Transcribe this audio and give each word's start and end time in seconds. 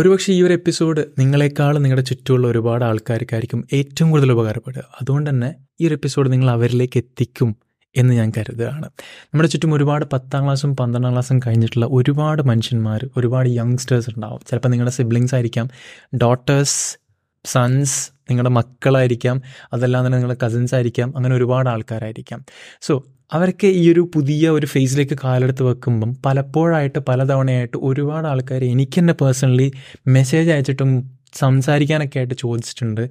ഒരുപക്ഷെ 0.00 0.32
ഈ 0.32 0.42
ഒരു 0.42 0.52
എപ്പിസോഡ് 0.52 1.04
നിങ്ങളെക്കാൾ 1.18 1.78
നിങ്ങളുടെ 1.78 2.02
ചുറ്റുമുള്ള 2.02 2.48
ഒരുപാട് 2.48 2.84
ആൾക്കാർക്കായിരിക്കും 2.84 3.64
ഏറ്റവും 3.72 4.10
കൂടുതൽ 4.10 4.32
ഉപകാരപ്പെടുക. 4.32 4.84
അതുകൊണ്ട് 5.02 5.30
തന്നെ 5.30 5.54
ഈ 5.80 5.86
ഒരു 5.86 5.94
എപ്പിസോഡ് 5.94 6.32
നിങ്ങൾ 6.32 6.50
അവരിലേക്ക് 6.50 6.98
എത്തിക്കും 6.98 7.56
എന്ന് 7.96 8.14
ഞാൻ 8.14 8.32
കരുതുകയാണ്. 8.38 8.86
നമ്മുടെ 9.24 9.48
ചുറ്റും 9.48 9.74
ഒരുപാട് 9.74 10.04
പത്താം 10.12 10.44
ക്ലാസ്സും 10.44 10.76
പന്ത്രണ്ടാം 10.76 11.12
ക്ലാസ്സും 11.12 11.38
കഴിഞ്ഞിട്ടുള്ള 11.38 11.86
ഒരുപാട് 11.90 12.42
മനുഷ്യന്മാർ 12.42 13.08
ഒരുപാട് 13.16 13.48
യങ്സ്റ്റേഴ്സ് 13.48 14.10
ഉണ്ടാവും. 14.10 14.40
ചിലപ്പോൾ 14.50 14.68
നിങ്ങളുടെ 14.68 14.92
സിബ്ലിങ്സ് 14.92 15.34
ആയിരിക്കാം 15.34 15.68
ഡോട്ടേഴ്സ് 16.16 16.98
സൺസ് 17.44 18.10
നിങ്ങളുടെ 18.30 18.50
മക്കളായിരിക്കാം 18.50 19.42
അതല്ലാതെ 19.72 20.06
തന്നെ 20.06 20.18
നിങ്ങളുടെ 20.18 20.46
കസിൻസ് 20.46 20.74
ആയിരിക്കാം 20.74 21.16
അങ്ങനെ 21.16 21.36
ഒരുപാട് 21.36 21.68
ആൾക്കാരായിരിക്കാം. 21.68 22.44
സോ 22.80 23.04
അവരൊക്കെ 23.32 23.68
ഈ 23.80 23.92
ഒരു 23.92 24.02
പുതിയ 24.14 24.50
ഒരു 24.50 24.66
ഫേസിലേക്ക് 24.66 25.16
കാലെടുത്ത് 25.24 25.62
വെക്കുമ്പം 25.62 26.10
പലപ്പോഴായിട്ട് 26.26 26.98
പലതവണയായിട്ട് 27.08 27.78
ഒരുപാട് 27.88 28.26
ആൾക്കാർ 28.26 28.64
എനിക്ക് 28.64 28.98
തന്നെ 29.00 29.12
പേഴ്സണലി 29.12 29.68
മെസ്സേജ് 30.08 30.50
അയച്ചിട്ടും 30.50 30.92
സംസാരിക്കാനൊക്കെ 31.34 32.18
ആയിട്ട് 32.18 32.34
ചോദിച്ചിട്ടുണ്ട്. 32.34 33.02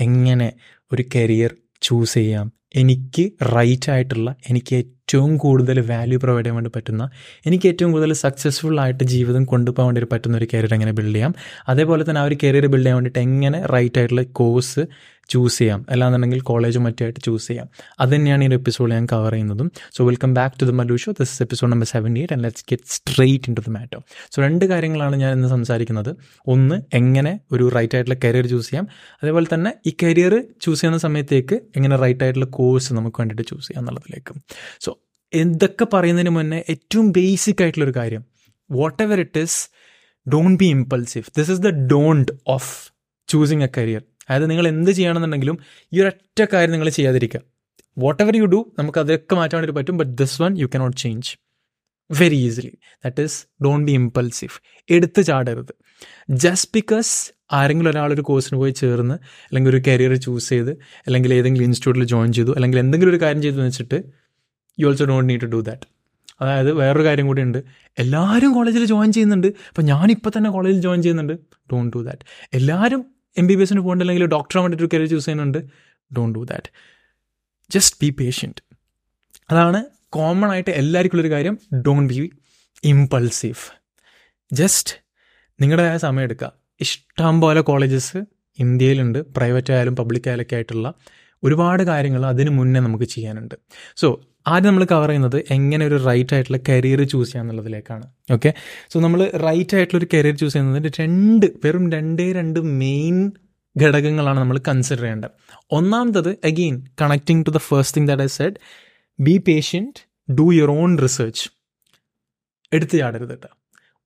എങ്ങനെ 0.00 0.48
ഒരു 0.92 1.04
കരിയർ 1.14 1.52
ചൂസ് 1.82 2.14
ചെയ്യാം? 2.14 2.46
എനിക്ക് 2.74 3.24
റൈറ്റ് 3.54 3.90
ആയിട്ടുള്ള 3.90 4.30
എനിക്ക് 4.50 4.74
ഏറ്റവും 4.76 5.32
കൂടുതൽ 5.36 5.76
വാല്യൂ 5.90 6.18
പ്രൊവൈഡ് 6.18 6.44
ചെയ്യാൻ 6.44 6.56
വേണ്ടി 6.56 6.70
പറ്റുന്ന 6.76 7.02
എനിക്ക് 7.46 7.66
ഏറ്റവും 7.68 7.90
കൂടുതൽ 7.92 8.12
സക്സസ്ഫുൾ 8.22 8.80
ആയിട്ട് 8.80 9.04
ജീവിതം 9.04 9.44
കൊണ്ടുപോകാൻ 9.44 9.86
വേണ്ടി 9.88 10.08
പറ്റുന്ന 10.14 10.36
ഒരു 10.36 10.48
കരിയർ 10.54 10.72
എങ്ങനെ 10.74 10.92
ബിൽഡ് 10.92 11.14
ചെയ്യാം? 11.14 11.32
അതേപോലെ 11.68 12.04
തന്നെ 12.08 12.20
ആ 12.20 12.24
ഒരു 12.24 12.38
കരിയർ 12.44 12.66
ബിൽഡ് 12.66 12.84
ചെയ്യാൻ 12.84 12.96
വേണ്ടിയിട്ട് 12.96 13.20
എങ്ങനെ 13.28 13.60
റൈറ്റ് 13.74 13.98
ആയിട്ടുള്ള 13.98 14.22
കോഴ്സ് 14.40 14.84
ചൂസ് 15.28 15.58
ചെയ്യാം. 15.58 15.86
അല്ലാന്നുണ്ടെങ്കിൽ 15.90 16.40
കോളേജ് 16.40 16.78
മറ്റുമായിട്ട് 16.78 17.20
ചൂസ് 17.20 17.46
ചെയ്യാം. 17.46 17.68
അത് 18.00 18.10
തന്നെയാണ് 18.10 18.44
ഈ 18.44 18.46
ഒരു 18.46 18.54
എപ്പിസോഡ് 18.54 18.92
ഞാൻ 18.92 19.06
കവർ 19.12 19.32
ചെയ്യുന്നതും. 19.32 19.70
So 19.92 20.06
welcome 20.06 20.34
back 20.34 20.60
to 20.60 20.64
the 20.64 20.70
Mallu 20.70 20.96
show 20.96 21.12
this 21.12 21.42
episode 21.42 21.72
number 21.72 21.86
seventy 21.86 22.20
eight 22.20 22.34
and 22.34 22.44
let's 22.44 22.64
get 22.70 22.82
straight 22.86 23.44
into 23.54 23.60
the 23.60 23.70
matter 23.70 23.98
so 24.30 24.42
രണ്ട് 24.42 24.64
കാര്യങ്ങളാണ് 24.64 25.16
ഞാൻ 25.16 25.32
ഇന്ന് 25.32 25.48
സംസാരിക്കുന്നത്. 25.48 26.16
ഒന്ന് 26.46 26.82
എങ്ങനെ 26.94 27.40
ഒരു 27.52 27.68
റൈറ്റ് 27.68 27.96
ആയിട്ടുള്ള 27.96 28.18
കരിയർ 28.24 28.46
ചൂസ് 28.46 28.70
ചെയ്യാം. 28.70 28.88
അതേപോലെ 29.22 29.46
തന്നെ 29.54 29.74
ഈ 29.86 29.96
കരിയർ 30.02 30.44
ചൂസ് 30.60 30.80
ചെയ്യുന്ന 30.80 30.98
സമയത്തേക്ക് 30.98 31.54
എങ്ങനെ 31.54 31.96
റൈറ്റ് 31.96 32.24
ആയിട്ടുള്ള 32.24 32.46
കോഴ്സ് 32.46 32.94
നമുക്ക് 32.94 33.16
വേണ്ടിയിട്ട് 33.20 33.50
ചൂസ് 33.50 33.66
ചെയ്യാം 33.66 33.82
എന്നുള്ളതിലേക്ക്. 33.82 34.40
സോ 34.80 34.98
എന്തൊക്കെ 35.34 35.86
പറയുന്നതിന് 35.92 36.30
മുന്നേ 36.30 36.64
ഏറ്റവും 36.70 37.12
ബേസിക് 37.12 37.62
ആയിട്ടുള്ളൊരു 37.62 37.94
കാര്യം. 37.96 38.24
Whatever 39.02 39.20
it 39.20 39.40
is 39.40 39.70
don't 40.32 40.58
be 40.58 40.64
impulsive 40.64 41.24
this 41.38 41.50
is 41.50 41.60
the 41.60 41.68
don't 41.68 42.32
of 42.46 42.92
choosing 43.28 43.62
a 43.62 43.68
career 43.76 44.02
അതായത് 44.28 44.50
നിങ്ങൾ 44.50 44.68
എന്ത് 44.68 44.90
ചെയ്യണമെന്നുണ്ടെങ്കിലും 44.90 45.58
ഈ 45.92 46.00
ഒരൊറ്റ 46.00 46.44
കാര്യം 46.52 46.72
നിങ്ങൾ 46.72 46.88
ചെയ്യാതിരിക്കുക. 46.88 47.40
വാട്ട് 47.98 48.22
എവർ 48.22 48.36
യു 48.36 48.44
ഡു 48.44 48.72
നമുക്ക് 48.78 48.98
അതൊക്കെ 48.98 49.34
മാറ്റാൻ 49.34 49.60
വേണ്ടി 49.60 49.72
പറ്റും 49.72 49.96
but 49.96 50.12
this 50.12 50.42
one 50.42 50.58
you 50.58 50.66
cannot 50.74 50.96
change 50.96 51.36
very 52.10 52.36
easily 52.36 52.78
that 53.04 53.22
is 53.22 53.46
don't 53.64 53.86
be 53.86 53.92
impulsive 53.92 54.52
എടുത്തു 54.90 55.22
ചാടരുത്. 55.22 55.72
ജസ്റ്റ് 56.30 56.70
ബിക്കോസ് 56.74 57.32
ആരെങ്കിലും 57.52 57.90
ഒരാളൊരു 57.90 58.20
കോഴ്സിന് 58.20 58.58
പോയി 58.58 58.70
ചേർന്ന് 58.70 59.14
അല്ലെങ്കിൽ 59.44 59.70
ഒരു 59.70 59.82
കരിയർ 59.86 60.14
ചൂസ് 60.14 60.48
ചെയ്ത് 60.48 60.70
അല്ലെങ്കിൽ 61.06 61.34
ഏതെങ്കിലും 61.34 61.64
ഇൻസ്റ്റിറ്റ്യൂട്ടിൽ 61.64 62.04
ജോയിൻ 62.04 62.32
ചെയ്തു 62.32 62.50
അല്ലെങ്കിൽ 62.50 62.78
എന്തെങ്കിലും 62.78 63.10
ഒരു 63.10 63.20
കാര്യം 63.22 63.42
ചെയ്തു 63.42 63.56
വെച്ചിട്ട് 63.56 64.02
you 64.80 64.86
also 64.86 65.04
don't 65.04 65.28
need 65.28 65.40
to 65.40 65.46
do 65.46 65.60
that 65.60 65.86
അതായത് 66.40 66.72
വേറൊരു 66.72 67.04
കാര്യം 67.04 67.26
കൂടി 67.26 67.42
ഉണ്ട്. 67.42 67.58
എല്ലാവരും 67.98 68.52
കോളേജിൽ 68.52 68.84
ജോയിൻ 68.84 69.12
ചെയ്യുന്നുണ്ട്. 69.12 69.46
അപ്പം 69.46 69.84
ഞാനിപ്പോൾ 69.84 70.30
തന്നെ 70.36 70.50
കോളേജിൽ 70.50 70.80
ജോയിൻ 70.80 71.02
ചെയ്യുന്നുണ്ട്. 71.02 71.32
ഡോണ്ട് 71.72 71.96
ഡു 71.96 72.02
ദാറ്റ് 72.02 72.24
എല്ലാവരും 72.54 73.15
എം 73.38 73.46
ബി 73.46 73.54
ബി 73.54 73.62
എസിന് 73.62 73.80
പോകേണ്ട 73.80 74.02
അല്ലെങ്കിൽ 74.02 74.26
ഡോക്ടറെ 74.26 74.60
വേണ്ടിയിട്ട് 74.60 74.84
ഒരു 74.84 74.96
കരിയർ 74.96 75.10
ചൂസ് 75.10 75.24
ചെയ്യുന്നുണ്ട്. 75.24 75.58
Don't 76.16 76.38
do 76.38 76.44
that 76.44 76.70
just 77.70 77.96
be 78.02 78.10
patient 78.10 78.62
അതാണ് 79.50 79.84
കോമൺ 80.08 80.48
ആയിട്ട് 80.48 80.70
എല്ലാവർക്കും 80.70 81.16
ഉള്ളൊരു 81.16 81.34
കാര്യം. 81.34 81.58
ഡോണ്ട് 81.86 82.14
ബി 82.14 82.30
ഇമ്പൾസീവ് 82.84 83.62
ജസ്റ്റ് 84.52 84.94
നിങ്ങളുടേതായ 85.60 85.96
സമയം 85.96 86.22
എടുക്കുക. 86.22 86.52
ഇഷ്ടം 86.80 87.40
പോലെ 87.40 87.60
കോളേജസ് 87.60 88.18
ഇന്ത്യയിലുണ്ട്. 88.58 89.18
പ്രൈവറ്റ് 89.36 89.72
ആയാലും 89.72 89.96
പബ്ലിക് 89.96 90.28
ആയാലൊക്കെ 90.28 90.54
ആയിട്ടുള്ള 90.54 90.94
ഒരുപാട് 91.44 91.82
കാര്യങ്ങൾ 91.82 92.26
അതിന് 92.26 92.50
മുന്നേ 92.50 92.80
നമുക്ക് 92.80 93.04
ചെയ്യാനുണ്ട്. 93.04 93.54
സോ 93.96 94.20
ആദ്യം 94.52 94.68
നമ്മൾ 94.70 94.84
കവർ 94.92 95.10
ചെയ്യുന്നത് 95.10 95.38
എങ്ങനെ 95.54 95.82
ഒരു 95.88 95.96
റൈറ്റ് 96.08 96.34
ആയിട്ടുള്ള 96.34 96.58
കരിയർ 96.68 97.00
ചൂസ് 97.12 97.28
ചെയ്യുക 97.30 97.42
എന്നുള്ളതിലേക്കാണ്. 97.44 98.04
ഓക്കെ 98.34 98.50
സോ 98.92 98.96
നമ്മൾ 99.04 99.20
റൈറ്റ് 99.46 99.74
ആയിട്ടുള്ള 99.76 99.98
ഒരു 100.02 100.08
കരിയർ 100.14 100.34
ചൂസ് 100.40 100.54
ചെയ്യുന്നതിന്റെ 100.54 100.92
രണ്ട് 101.00 101.46
വെറും 101.64 101.86
രണ്ടേ 101.96 102.26
രണ്ട് 102.38 102.60
മെയിൻ 102.82 103.16
ഘടകങ്ങളാണ് 103.76 104.38
നമ്മൾ 104.42 104.58
കൺസിഡർ 104.68 105.02
ചെയ്യേണ്ടത്. 105.04 105.32
ഒന്നാമത്തത് 105.78 106.30
again 106.50 106.76
connecting 107.02 107.44
to 107.46 107.52
the 107.56 107.60
first 107.68 107.96
thing 107.96 108.08
that 108.10 108.24
I 108.28 108.30
said 108.38 108.58
be 109.18 109.34
patient 109.48 110.00
do 110.38 110.46
your 110.58 110.70
own 110.78 110.92
research 111.04 111.44
എടുത്ത് 112.72 112.96
ചാടരുത് 113.02 113.34
കേട്ടോ 113.34 113.50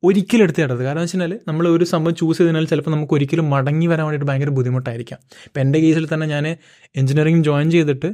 ഒരിക്കലും 0.03 0.43
എടുത്ത് 0.47 0.61
ചാടരുത്. 0.63 0.83
കാരണം 0.89 1.03
വെച്ച് 1.05 1.17
കഴിഞ്ഞാൽ 1.17 1.33
നമ്മൾ 1.49 1.65
ഒരു 1.77 1.85
സംഭവം 1.93 2.15
ചൂസ് 2.21 2.39
ചെയ്തതിനാൽ 2.39 2.67
ചിലപ്പോൾ 2.73 2.93
നമുക്ക് 2.95 3.15
ഒരിക്കലും 3.17 3.47
മടങ്ങി 3.55 3.87
വരാൻ 3.93 4.05
വേണ്ടിയിട്ട് 4.07 4.29
ഭയങ്കര 4.31 4.53
ബുദ്ധിമുട്ടായിരിക്കാം. 4.59 5.19
ഇപ്പം 5.47 5.61
എന്റെ 5.65 5.79
കേസിൽ 5.85 6.05
തന്നെ 6.13 6.27
ഞാൻ 6.35 6.47
എഞ്ചിനീയറിംഗ് 7.01 7.45
ജോയിൻ 7.49 7.69
ചെയ്തിട്ട് 7.77 8.09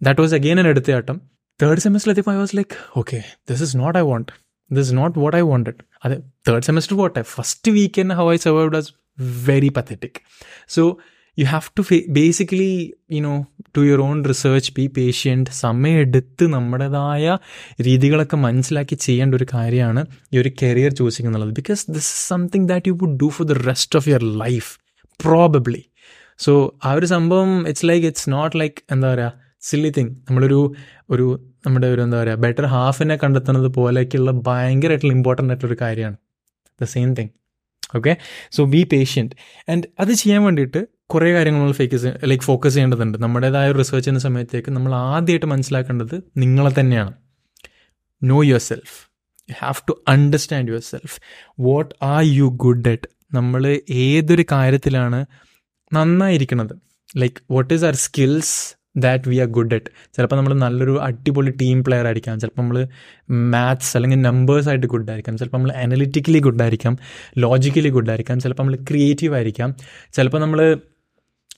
ദാറ്റ് 0.00 0.20
വാസ് 0.24 0.34
അഗെയിൻ 0.38 0.58
എൻ 0.62 0.68
എടുത്തയാട്ടം 0.72 1.16
തേർഡ് 1.62 1.80
സെമസ്റ്റർ 1.80 2.10
എത്തിയപ്പോൾ 2.10 2.32
I 2.32 2.36
was 2.36 2.56
like 2.56 2.76
okay 2.98 3.24
this 3.50 3.62
is 3.62 3.76
not 3.76 3.98
I 3.98 4.02
want 4.02 4.32
this 4.72 4.86
is 4.86 4.96
not 4.96 5.18
what 5.18 5.36
I 5.36 5.40
wanted 5.40 5.80
അതെ 6.04 6.16
തേർഡ് 6.48 6.62
സെമസ്റ്റർ 6.62 6.96
പോട്ടെ. 6.96 7.22
ഫസ്റ്റ് 7.22 7.72
വീക്ക് 7.72 8.00
തന്നെ 8.00 8.14
how 8.14 8.32
I 8.32 8.36
survived 8.36 8.76
was 8.76 8.90
very 9.18 9.68
pathetic 9.68 10.18
so 10.68 10.98
you 11.38 11.44
have 11.44 11.62
to 11.78 11.82
basically 12.08 12.94
you know 13.12 13.46
to 13.76 13.80
your 13.80 14.00
own 14.00 14.24
research 14.24 14.72
be 14.72 14.86
patient 14.86 15.50
സമയമെടുത്ത് 15.50 16.46
നമ്മുടേതായ 16.46 17.38
രീതികളൊക്കെ 17.82 18.36
മനസ്സിലാക്കി 18.36 18.94
ചെയ്യേണ്ട 18.94 19.34
ഒരു 19.34 19.46
കാര്യമാണ് 19.54 20.06
ഈ 20.34 20.38
ഒരു 20.38 20.52
കരിയർ 20.62 20.92
ചൂസിങ് 20.92 21.26
എന്നുള്ളത്. 21.26 21.52
Because 21.52 21.90
this 21.90 22.10
is 22.16 22.28
something 22.28 22.68
that 22.68 22.88
you 22.88 22.98
would 23.02 23.16
do 23.16 23.28
for 23.28 23.46
the 23.46 23.52
rest 23.52 23.96
of 23.96 24.08
your 24.08 24.24
life 24.44 24.70
probably 25.20 25.82
so 26.38 26.74
ആ 26.84 26.92
ഒരു 26.92 27.06
സംഭവം 27.06 27.68
it's 27.68 27.86
like 27.86 28.06
it's 28.06 28.30
not 28.30 28.56
like 28.60 28.74
എന്താ 28.90 29.14
പറയുക 29.14 29.41
സില്ലി 29.62 29.90
തിങ് 29.96 30.10
നമ്മളൊരു 30.28 30.58
ഒരു 31.10 31.26
നമ്മുടെ 31.66 31.86
ഒരു 31.86 32.02
എന്താ 32.02 32.22
പറയുക 32.22 32.34
ബെറ്റർ 32.34 32.66
ഹാഫിനെ 32.66 33.16
കണ്ടെത്തുന്നത് 33.16 33.66
പോലെയൊക്കെയുള്ള 33.66 34.30
ഭയങ്കരമായിട്ടുള്ള 34.48 35.12
ഇമ്പോർട്ടന്റ് 35.12 35.52
ആയിട്ടുള്ളൊരു 35.52 35.78
കാര്യമാണ്. 35.84 36.16
The 36.80 36.84
same 36.84 37.14
thing 37.14 37.32
okay 37.96 38.12
so 38.52 38.64
be 38.64 38.82
patient 38.92 39.34
and 39.70 39.86
അത് 40.00 40.12
ചെയ്യാൻ 40.12 40.42
വേണ്ടിയിട്ട് 40.44 40.80
കുറേ 41.06 41.32
കാര്യങ്ങൾ 41.32 41.60
നമ്മൾ 41.60 41.72
ഫേക്കസ് 41.72 42.10
ലൈക്ക് 42.24 42.44
ഫോക്കസ് 42.44 42.74
ചെയ്യേണ്ടതുണ്ട്. 42.74 43.18
നമ്മുടേതായ 43.18 43.72
റിസർച്ച് 43.72 44.04
ചെയ്യുന്ന 44.04 44.20
സമയത്തേക്ക് 44.20 44.70
നമ്മൾ 44.70 44.94
ആദ്യമായിട്ട് 44.94 45.46
മനസ്സിലാക്കേണ്ടത് 45.46 46.16
നിങ്ങളെ 46.36 46.72
തന്നെയാണ്. 46.80 47.12
Know 48.22 48.44
yourself 48.70 48.94
you 49.48 49.54
have 49.58 49.74
to 49.88 49.94
understand 50.08 50.68
yourself 50.92 51.16
what 51.60 51.90
are 52.02 52.22
you 52.38 52.46
good 52.64 52.88
at 52.88 53.08
നമ്മൾ 53.34 53.62
ഏതൊരു 53.90 54.44
കാര്യത്തിലാണ് 54.52 55.26
നന്നായിരിക്കണത് 55.92 56.74
like 57.16 57.40
what 57.50 57.74
is 57.74 57.84
our 57.84 57.94
skills 57.94 58.56
that 58.96 59.28
we 59.28 59.36
are 59.36 59.46
good 59.46 59.74
at 59.74 59.86
ചിലപ്പോൾ 60.16 60.36
നമ്മൾ 60.36 60.54
നല്ലൊരു 60.54 61.02
അടിപൊളി 61.02 61.50
ടീം 61.50 61.84
പ്ലെയർ 61.84 62.06
ആയിരിക്കാം. 62.06 62.40
ചിലപ്പോൾ 62.40 62.62
നമ്മൾ 62.62 62.88
മാത്സ് 63.30 63.96
അല്ലെങ്കിൽ 63.96 64.20
നമ്പേഴ്സ് 64.22 64.68
ആയിട്ട് 64.68 64.86
ഗുഡ് 64.86 65.10
ആയിരിക്കാം. 65.10 65.38
ചിലപ്പോൾ 65.38 65.56
നമ്മൾ 65.56 65.72
അനലിറ്റിക്കലി 65.72 66.38
ഗുഡ് 66.38 66.62
ആയിരിക്കാം. 66.62 66.98
ലോജിക്കലി 67.38 67.88
ഗുഡ് 67.88 68.10
ആയിരിക്കാം. 68.10 68.40
ചിലപ്പോൾ 68.40 68.62
നമ്മൾ 68.62 68.76
ക്രിയേറ്റീവ് 68.76 69.34
ആയിരിക്കാം. 69.34 69.76
ചിലപ്പോൾ 70.12 70.38
നമ്മൾ 70.38 70.76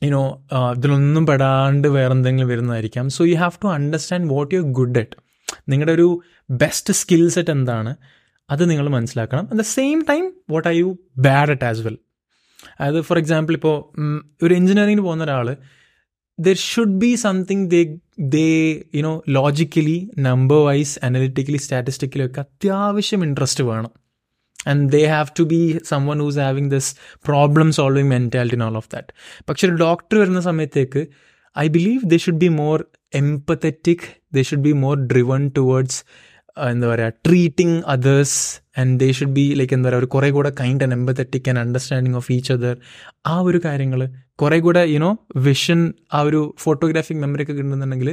യുനോ 0.05 0.43
ഇതിലൊന്നും 0.77 1.27
പെടാണ്ട് 1.27 1.89
വേറെ 1.89 2.13
എന്തെങ്കിലും 2.13 2.49
വരുന്നതായിരിക്കാം. 2.49 3.09
So 3.09 3.25
you 3.25 3.37
have 3.37 3.53
to 3.65 3.69
understand 3.69 4.33
what 4.35 4.55
you 4.55 4.61
good 4.61 4.99
at 4.99 5.17
നിങ്ങളുടെ 5.69 5.93
ഒരു 5.93 6.21
ബെസ്റ്റ് 6.51 6.95
സ്കിൽ 6.95 7.29
സെറ്റ് 7.29 7.51
എന്താണ്? 7.51 7.97
അത് 8.51 8.71
നിങ്ങൾ 8.71 8.89
മനസ്സിലാക്കണം. 8.89 9.43
At 9.43 9.57
the 9.57 9.61
same 9.61 10.05
time 10.09 10.33
what 10.51 10.69
are 10.69 10.75
you 10.75 10.99
bad 11.19 11.51
at 11.51 11.65
as 11.65 11.81
well 11.81 11.99
അതായത് 12.81 13.01
ഫോർ 13.01 13.19
എക്സാമ്പിൾ 13.19 13.55
ഇപ്പോൾ 13.55 14.01
ഒരു 14.45 14.55
എഞ്ചിനീയറിംഗിന് 14.55 15.01
പോകുന്ന 15.01 15.25
ഒരാൾ 15.25 15.57
there 16.39 16.55
should 16.55 16.99
be 16.99 17.15
something 17.15 17.71
they 17.71 17.97
they 18.19 18.47
you know 18.95 19.23
logically 19.29 20.11
number 20.19 20.57
wise 20.65 20.99
analytically 21.03 21.57
statistically 21.57 22.27
ഒക്കെ 22.27 22.41
അത്യാവശ്യം 22.41 23.25
ഇൻട്രസ്റ്റ് 23.25 23.65
വേണം. 23.65 23.93
And 24.69 24.93
they 24.93 25.07
have 25.07 25.27
to 25.39 25.43
be 25.43 25.79
someone 26.07 26.19
who's 26.19 26.39
having 26.39 26.71
this 26.71 26.95
problem 27.25 27.73
solving 27.73 28.09
mentality 28.09 28.55
in 28.55 28.65
all 28.65 28.77
of 28.77 28.89
that 28.95 29.07
പക്ഷെ 29.49 29.69
ഒരു 29.69 29.75
ഡോക്ടർ 29.75 30.19
വരുന്ന 30.19 30.41
സമയത്തേക്ക് 30.41 31.09
I 31.59 31.69
believe 31.69 32.11
they 32.11 32.17
should 32.17 32.39
be 32.39 32.49
more 32.49 32.85
empathetic 33.15 34.07
they 34.35 34.43
should 34.43 34.61
be 34.61 34.73
more 34.73 35.07
driven 35.07 35.51
towards 35.57 36.05
എന്താ 36.57 36.89
പറയുക 36.89 37.13
treating 37.27 37.83
others 37.87 38.39
and 38.79 39.01
they 39.01 39.13
should 39.13 39.33
be 39.33 39.55
like 39.55 39.75
എന്താ 39.75 39.89
പറയുക 39.89 39.99
ഒരു 39.99 40.07
കുറേ 40.07 40.31
കൂടെ 40.31 40.51
kind 40.51 40.85
and 40.85 40.93
empathetic 40.93 41.49
and 41.49 41.59
understanding 41.59 42.17
of 42.17 42.33
each 42.33 42.53
other 42.53 42.77
ആ 43.27 43.41
ഒരു 43.41 43.61
കാര്യങ്ങൾ 43.65 44.01
കുറേ 44.35 44.61
കൂടെ 44.61 44.85
യുനോ 44.87 45.19
വിഷൻ 45.37 45.95
ആ 46.13 46.21
ഒരു 46.21 46.55
ഫോട്ടോഗ്രാഫിക് 46.59 47.17
മെമ്മറി 47.17 47.43
ഒക്കെ 47.43 47.53
കിട്ടുന്നുണ്ടെങ്കിൽ 47.53 48.11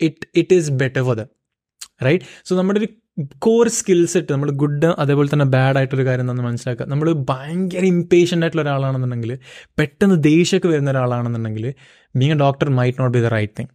it 0.00 0.26
it 0.36 0.54
is 0.54 0.70
better 0.70 1.02
for 1.02 1.16
the 1.16 1.24
right 2.04 2.24
so 2.44 2.56
നമ്മുടെ 2.56 2.80
ഒരു 2.80 2.88
കോർ 3.38 3.68
സ്കിൽ 3.68 4.06
സെറ്റ് 4.06 4.32
നമ്മൾ 4.32 4.50
ഗുഡ് 4.50 4.86
അതേപോലെ 4.98 5.28
തന്നെ 5.28 5.44
ബാഡ് 5.44 5.76
ആയിട്ടൊരു 5.76 6.06
കാര്യം 6.06 6.20
എന്താണെന്ന് 6.20 6.48
മനസ്സിലാക്കുക. 6.48 6.86
നമ്മൾ 6.86 7.12
ഭയങ്കര 7.12 7.84
ഇമ്പേഷ്യന്റ് 7.84 8.44
ആയിട്ടുള്ള 8.44 8.62
ഒരാളാണെന്നുണ്ടെങ്കിൽ 8.62 9.38
പെട്ടെന്ന് 9.78 10.24
ദേഷ്യമൊക്കെ 10.24 10.68
വരുന്ന 10.68 10.90
ഒരാളാണെന്നുണ്ടെങ്കിൽ 10.90 11.66
being 12.14 12.32
a 12.32 12.34
doctor 12.34 12.68
might 12.70 12.98
not 13.00 13.18
be 13.18 13.24
the 13.24 13.26
right 13.26 13.52
thing 13.58 13.70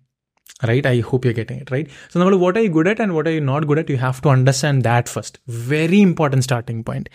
right 0.62 0.88
I 0.88 1.00
hope 1.02 1.28
you 1.28 1.34
getting 1.34 1.62
it 1.62 1.74
right 1.74 1.90
so 2.14 2.20
നമ്മൾ 2.20 2.36
what 2.36 2.60
I 2.60 2.66
good 2.68 2.90
at 2.90 3.02
and 3.02 3.14
what 3.14 3.30
I 3.30 3.40
not 3.52 3.68
good 3.68 3.80
at 3.80 3.92
you 3.92 3.98
have 3.98 4.22
to 4.24 4.30
understand 4.30 4.84
that 4.84 5.08
first 5.08 5.40
very 5.70 6.02
important 6.08 6.44
starting 6.44 6.84
point 6.86 7.10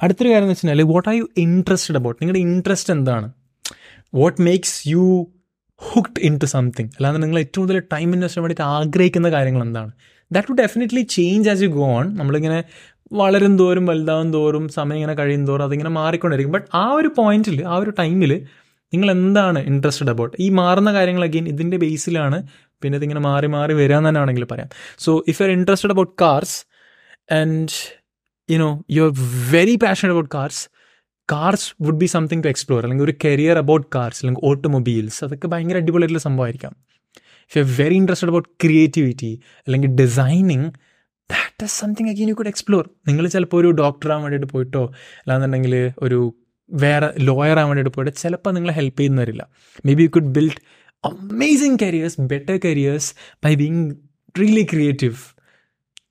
അടുത്തൊരു 0.00 0.30
കാര്യം 0.30 0.44
എന്ന് 0.44 0.56
വെച്ചാൽ 0.56 0.82
what 0.94 1.08
are 1.08 1.14
you 1.14 1.26
interested 1.36 1.96
about 1.96 2.18
നിങ്ങളുടെ 2.22 2.40
interest 2.48 2.92
എന്താണ്? 2.92 3.26
What 4.12 4.40
makes 4.42 4.88
you 4.88 5.04
hooked 5.82 6.20
into 6.38 6.44
something 6.46 6.90
അല്ലാതെ 6.96 7.18
നിങ്ങൾ 7.18 7.38
ഏറ്റവും 7.38 7.62
കൂടുതൽ 7.64 7.80
ടൈം 7.94 8.14
ഇൻവെസ്റ്റ് 8.14 8.40
വേണ്ടിയിട്ട് 8.40 8.66
ആഗ്രഹിക്കുന്ന 8.76 9.30
കാര്യങ്ങൾ 9.30 9.62
എന്താണ്? 9.62 9.90
That 10.30 10.48
too 10.48 10.52
definitely 10.52 11.02
change 11.16 11.48
as 11.50 11.62
you 11.62 11.68
go 11.68 11.86
on 11.96 12.06
നമ്മളിങ്ങനെ 12.16 12.58
വളരും 13.12 13.58
തോറും 13.58 13.86
വലുതാവും 13.86 14.32
തോറും 14.32 14.68
സമയം 14.68 14.96
ഇങ്ങനെ 14.96 15.14
കഴിയും 15.14 15.46
തോറും 15.46 15.64
അതിങ്ങനെ 15.64 15.90
മാറിക്കൊണ്ടിരിക്കും 15.90 16.52
ബട്ട് 16.52 16.68
ആ 16.74 16.92
ഒരു 16.92 17.08
പോയിന്റിൽ 17.18 17.64
ആ 17.64 17.76
ഒരു 17.78 17.90
ടൈമിൽ 18.00 18.32
നിങ്ങൾ 18.92 19.10
എന്താണ് 19.10 19.58
ഇൻട്രസ്റ്റഡ് 19.64 20.10
അബൌട്ട് 20.10 20.34
ഈ 20.40 20.48
മാറുന്ന 20.50 20.92
കാര്യങ്ങൾ 20.92 21.24
അഗെയിൻ 21.24 21.48
ഇതിന്റെ 21.48 21.76
ബേസിലാണ് 21.76 22.38
പിന്നെ 22.84 22.96
ഇതിങ്ങനെ 23.00 23.22
മാറി 23.30 23.48
മാറി 23.56 23.74
വരിക 23.80 23.96
എന്ന് 23.96 24.08
തന്നെയാണെങ്കിൽ 24.08 24.44
പറയാം. 24.52 24.68
So 24.98 25.10
if 25.28 25.36
you 25.42 25.46
are 25.46 25.52
interested 25.58 25.94
about 25.96 26.14
cars 26.22 26.56
and 27.40 27.68
you 28.52 28.58
know 28.58 28.70
you 28.90 29.02
are 29.02 29.12
very 29.52 29.76
passionate 29.84 30.14
about 30.16 30.32
cars 30.36 30.62
cars 31.32 31.68
would 31.82 32.00
be 32.00 32.06
something 32.06 32.42
to 32.44 32.48
explore 32.48 32.80
അല്ലെങ്കിൽ 32.84 33.04
ഒരു 33.04 33.14
കരിയർ 33.24 33.58
അബൌട്ട് 33.58 33.86
കാർസ് 33.94 34.18
അല്ലെങ്കിൽ 34.22 34.42
ഓട്ടോമൊബൈൽസ് 34.50 35.18
അതൊക്കെ 35.24 35.48
ഭയങ്കര 35.48 35.76
അടിപൊളിയായിട്ടുള്ള 35.82 36.24
സംഭവമായിരിക്കാം. 36.28 36.72
If 37.48 37.56
you 37.58 37.62
are 37.62 37.70
very 37.80 37.96
interested 38.02 38.32
about 38.32 38.48
creativity 38.64 39.32
അല്ലെങ്കിൽ 39.66 39.90
designing 40.02 40.68
that 41.30 41.64
is 41.64 41.76
something 41.80 42.10
again 42.10 42.28
you 42.28 42.34
could 42.34 42.52
explore 42.54 42.84
നിങ്ങൾ 43.08 43.24
ചിലപ്പോൾ 43.28 43.56
ഒരു 43.56 43.70
ഡോക്ടർ 43.82 44.08
ആവാൻ 44.12 44.22
വേണ്ടിയിട്ട് 44.22 44.50
പോയിട്ടോ 44.52 44.84
അല്ലാന്നുണ്ടെങ്കിൽ 45.22 45.74
ഒരു 46.02 46.18
വേറെ 46.70 47.08
ലോയർ 47.28 47.58
ആവാൻ 47.58 47.68
വേണ്ടിയിട്ട് 47.68 47.94
പോയിട്ട് 47.96 48.12
ചിലപ്പോൾ 48.16 48.52
നിങ്ങളെ 48.54 48.74
help 48.74 48.98
ചെയ്യുന്നവരില്ല. 49.00 49.42
Maybe 49.94 50.02
you 50.02 50.08
could 50.08 50.32
build 50.36 50.60
amazing 51.04 51.78
careers, 51.78 52.14
better 52.32 52.56
careers 52.58 53.06
by 53.42 53.54
being 53.54 53.80
really 54.34 54.66
creative. 54.74 55.16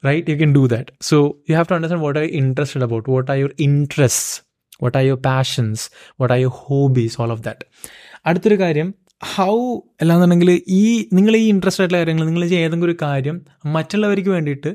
right 0.04 0.25
you 0.31 0.38
can 0.40 0.54
do 0.54 0.63
that 0.68 0.88
so 1.01 1.18
you 1.50 1.54
have 1.56 1.68
to 1.68 1.75
understand 1.75 2.01
what 2.01 2.18
are 2.19 2.24
you 2.25 2.34
interested 2.40 2.81
about 2.81 3.06
what 3.07 3.28
are 3.30 3.38
your 3.38 3.51
interests 3.57 4.25
what 4.80 4.95
are 4.95 5.04
your 5.04 5.19
passions 5.30 5.78
what 6.19 6.31
are 6.31 6.40
your 6.44 6.54
hobbies 6.62 7.13
all 7.19 7.31
of 7.31 7.42
that 7.48 7.60
അടുത്തൊരു 8.25 8.57
കാര്യം 8.63 8.90
how 9.34 9.54
അല്ലാന്നുണ്ടെങ്കിൽ 10.01 10.50
ഈ 10.78 10.84
നിങ്ങൾ 11.13 11.34
ഈ 11.36 11.44
interest 11.50 11.81
ആയിട്ടുള്ള 11.84 12.00
കാര്യങ്ങൾ 12.00 12.25
നിങ്ങൾ 12.25 12.44
ചെയ്യുന്ന 12.45 12.66
ഏതെങ്കിലും 12.66 12.88
ഒരു 12.90 12.95
കാര്യം 13.01 13.36
മറ്റുള്ളവർക്ക് 13.75 14.30
വേണ്ടിയിട്ട് 14.30 14.69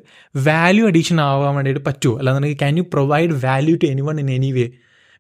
വാല്യൂ 0.47 0.85
അഡീഷൻ 0.87 1.21
ആവാൻ 1.21 1.55
വേണ്ടിയിട്ട് 1.55 1.83
പറ്റുമോ 1.85 2.15
അല്ലാന്നുണ്ടെങ്കിൽ 2.19 2.59
can 2.59 2.77
you 2.79 2.85
provide 2.95 3.35
value 3.47 3.75
to 3.83 3.87
anyone 4.01 4.19
in 4.21 4.31
any 4.31 4.53
way 4.53 4.67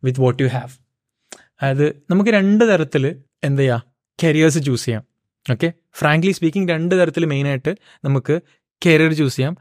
with 0.02 0.20
what 0.20 0.40
you 0.42 0.48
have 0.56 0.72
അതായത് 1.62 1.86
നമുക്ക് 2.10 2.30
രണ്ട് 2.30 2.64
തരത്തിൽ 2.72 3.04
എന്ത് 3.44 3.62
ചെയ്യാം 3.62 3.82
കരിയേഴ്സ് 4.24 4.60
ചൂസ് 4.66 4.84
ചെയ്യാം. 4.84 5.04
ഓക്കെ 5.52 5.68
ഫ്രാങ്ക്ലി 5.98 6.32
സ്പീക്കിംഗ് 6.32 6.68
രണ്ട് 6.72 6.94
തരത്തിൽ 7.00 7.24
മെയിനായിട്ട് 7.24 7.72
നമുക്ക് 8.04 8.34
കരിയർ 8.86 9.12
ചൂസ് 9.12 9.36
ചെയ്യാം. 9.36 9.54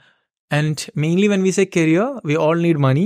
And 0.54 0.84
mainly 0.98 1.28
when 1.28 1.44
we 1.44 1.50
say 1.50 1.64
career 1.78 2.08
we 2.26 2.36
all 2.48 2.62
need 2.62 2.78
money 2.78 3.06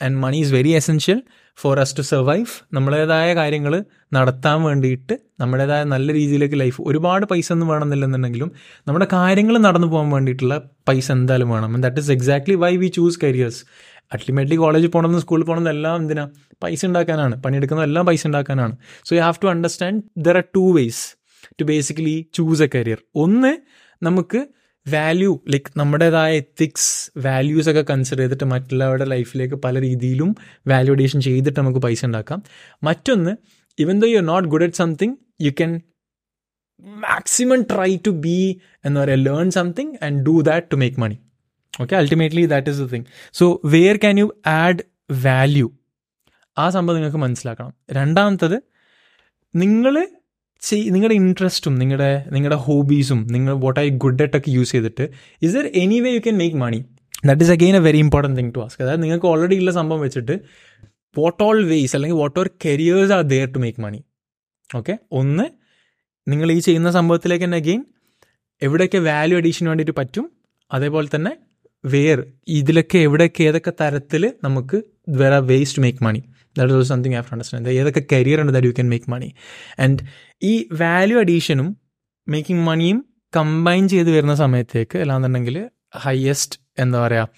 and 0.00 0.18
money 0.18 0.36
is 0.36 0.52
very 0.52 0.70
essential 0.70 1.18
for 1.56 1.80
us 1.80 1.96
to 1.98 2.02
survive 2.10 2.46
നമ്മളേതായ 2.72 3.34
കാര്യങ്ങൾ 3.34 3.84
നടത്താൻ 4.14 4.62
വേണ്ടിയിട്ട് 4.62 5.14
നമ്മുടേതായ 5.40 5.84
നല്ല 5.84 6.12
രീതിയിലേക്ക് 6.12 6.60
ലൈഫ് 6.60 6.82
ഒരുപാട് 6.82 7.26
പൈസ 7.26 7.52
ഒന്നും 7.52 7.68
വേണമെന്നില്ലെന്നുണ്ടെങ്കിലും 7.68 8.52
നമ്മുടെ 8.88 9.06
കാര്യങ്ങൾ 9.12 9.58
നടന്നു 9.58 9.86
പോകാൻ 9.86 10.10
വേണ്ടിയിട്ടുള്ള 10.10 10.56
പൈസ 10.88 11.12
എന്തായാലും 11.12 11.50
വേണം. 11.50 11.80
That 11.80 12.00
is 12.00 12.12
exactly 12.12 12.54
why 12.54 12.76
we 12.76 12.86
choose 12.86 13.20
careers 13.22 13.60
ultimately 14.12 14.56
കോളേജിൽ 14.56 14.88
പോകണമെന്ന് 14.88 15.20
സ്കൂളിൽ 15.20 15.44
പോകണമെന്ന് 15.44 15.70
എല്ലാം 15.70 15.96
എന്തിനാ? 15.96 16.28
പൈസ 16.62 16.86
ഉണ്ടാക്കാനാണ്. 16.86 17.42
പണിയെടുക്കുന്ന 17.42 17.82
എല്ലാം 17.82 18.06
പൈസ 18.06 18.26
ഉണ്ടാക്കാനാണ്. 18.26 18.76
So 19.04 19.16
you 19.16 19.20
have 19.20 19.42
to 19.44 19.48
understand 19.48 20.02
there 20.16 20.36
are 20.36 20.44
two 20.56 20.72
ways 20.72 21.16
to 21.60 21.64
basically 21.64 22.26
choose 22.34 22.62
a 22.62 22.68
career 22.74 22.98
ഒന്ന് 23.14 23.56
നമുക്ക് 24.02 24.46
വാല്യൂ 24.92 25.40
ലൈക്ക് 25.48 25.78
നമ്മുടേതായ 25.78 26.36
എത്തിക്സ് 26.36 27.10
വാല്യൂസ് 27.18 27.70
ഒക്കെ 27.70 27.84
കൺസിഡർ 27.90 28.18
ചെയ്തിട്ട് 28.18 28.44
മറ്റുള്ളവരുടെ 28.44 29.04
ലൈഫിലേക്ക് 29.04 29.54
പല 29.54 29.80
രീതിയിലും 29.80 30.34
വാല്യൂ 30.66 30.94
അഡീഷൻ 30.94 31.20
ചെയ്തിട്ട് 31.20 31.60
നമുക്ക് 31.60 31.78
പൈസ 31.78 32.04
ഉണ്ടാക്കാം. 32.04 32.42
മറ്റൊന്ന് 32.84 33.36
even 33.78 34.00
though 34.00 34.06
you 34.06 34.20
not 34.20 34.48
good 34.48 34.62
at 34.62 34.74
something 34.74 35.16
you 35.40 35.50
can 35.50 35.80
maximum 36.82 37.62
try 37.62 37.98
to 38.06 38.10
be 38.10 38.60
എന്ന് 38.84 39.00
പറയുക 39.00 39.18
learn 39.18 39.50
something 39.50 40.04
and 40.04 40.26
do 40.26 40.40
that 40.40 40.66
to 40.72 40.76
make 40.76 41.00
money 41.00 41.18
okay 41.74 41.94
ultimately 41.94 42.46
that 42.46 42.70
is 42.70 42.80
the 42.80 42.88
thing 42.92 43.06
so 43.34 43.44
where 43.66 43.96
can 43.96 44.18
you 44.18 44.26
add 44.56 44.82
value 45.24 45.66
ആ 46.56 46.70
സംഭവം 46.70 46.96
നിങ്ങൾക്ക് 46.96 47.18
മനസ്സിലാക്കണം. 47.18 47.72
രണ്ടാമത്തത് 47.90 48.56
നിങ്ങൾ 49.54 49.94
ചെയ് 50.62 50.90
നിങ്ങളുടെ 50.90 51.14
ഇൻട്രസ്റ്റും 51.14 51.74
നിങ്ങളുടെ 51.78 52.24
നിങ്ങളുടെ 52.30 52.56
ഹോബീസും 52.64 53.20
നിങ്ങൾ 53.30 53.52
വാട്ട് 53.56 53.80
ഐ 53.80 53.88
ഗുഡ് 53.96 54.22
അറ്റ് 54.22 54.36
ഒക്കെ 54.36 54.50
യൂസ് 54.50 54.72
ചെയ്തിട്ട് 54.72 55.04
is 55.42 55.52
there 55.54 55.66
any 55.74 56.00
way 56.00 56.10
you 56.10 56.18
can 56.18 56.36
make 56.36 56.56
money 56.56 56.80
that 57.24 57.42
is 57.42 57.50
again 57.50 57.76
a 57.76 57.80
very 57.80 57.98
important 57.98 58.38
thing 58.40 58.54
to 58.54 58.60
ask 58.60 58.82
അതായത് 58.82 59.02
നിങ്ങൾക്ക് 59.02 59.26
ഓൾറെഡി 59.26 59.58
ഉള്ള 59.58 59.70
സംഭവം 59.70 60.00
വെച്ചിട്ട് 60.00 60.34
വാട്ട് 61.16 61.42
ഓൾ 61.42 61.64
വേസ് 61.64 61.96
അല്ലെങ്കിൽ 61.96 62.16
what 62.16 62.40
or 62.40 62.50
careers 62.64 63.12
are 63.12 63.22
there 63.22 63.54
to 63.54 63.58
make 63.58 63.80
money 63.80 64.00
okay 64.70 64.94
ഒന്ന് 65.12 65.46
നിങ്ങൾ 66.26 66.52
ഈ 66.52 66.58
ചെയ്യുന്ന 66.58 66.90
സംഭവത്തിലേക്ക് 66.90 67.44
തന്നെ 67.44 67.56
അഗെയിൻ 67.56 67.80
എവിടെയൊക്കെ 68.62 68.98
വാല്യൂ 69.00 69.38
അഡീഷന് 69.38 69.68
വേണ്ടിയിട്ട് 69.68 69.92
പറ്റും? 69.92 70.24
അതേപോലെ 70.70 71.08
തന്നെ 71.14 71.32
വേർ 71.84 72.18
ഇതിലൊക്കെ 72.48 72.98
എവിടെയൊക്കെ 72.98 73.42
ഏതൊക്കെ 73.42 73.72
തരത്തിൽ 73.80 74.32
നമുക്ക് 74.42 74.82
where 75.08 75.32
are 75.32 75.42
ways 75.42 75.76
to 75.76 75.80
make 75.80 76.04
money 76.04 76.20
that 76.56 76.74
is 76.74 76.88
something 76.88 77.14
I 77.14 77.22
understand 77.32 77.68
ഏതൊക്കെ 77.70 78.06
കരിയർ 78.12 78.40
ഉണ്ട് 78.40 78.52
that 78.52 78.66
you 78.66 78.72
can 78.72 78.88
make 78.90 79.10
money 79.10 79.34
and 79.78 80.02
ഈ 80.42 80.66
വാല്യൂ 80.72 81.20
അഡീഷനും 81.20 81.76
മേക്കിംഗ് 82.26 82.64
മണിയും 82.66 83.04
കമ്പൈൻ 83.32 83.88
ചെയ്ത് 83.88 84.10
വരുന്ന 84.10 84.34
സമയത്തേക്ക് 84.34 84.98
അല്ലാന്നുണ്ടെങ്കിൽ 84.98 85.56
ഹയസ്റ്റ് 85.96 86.58
എന്താ 86.78 87.00
പറയുക 87.00 87.28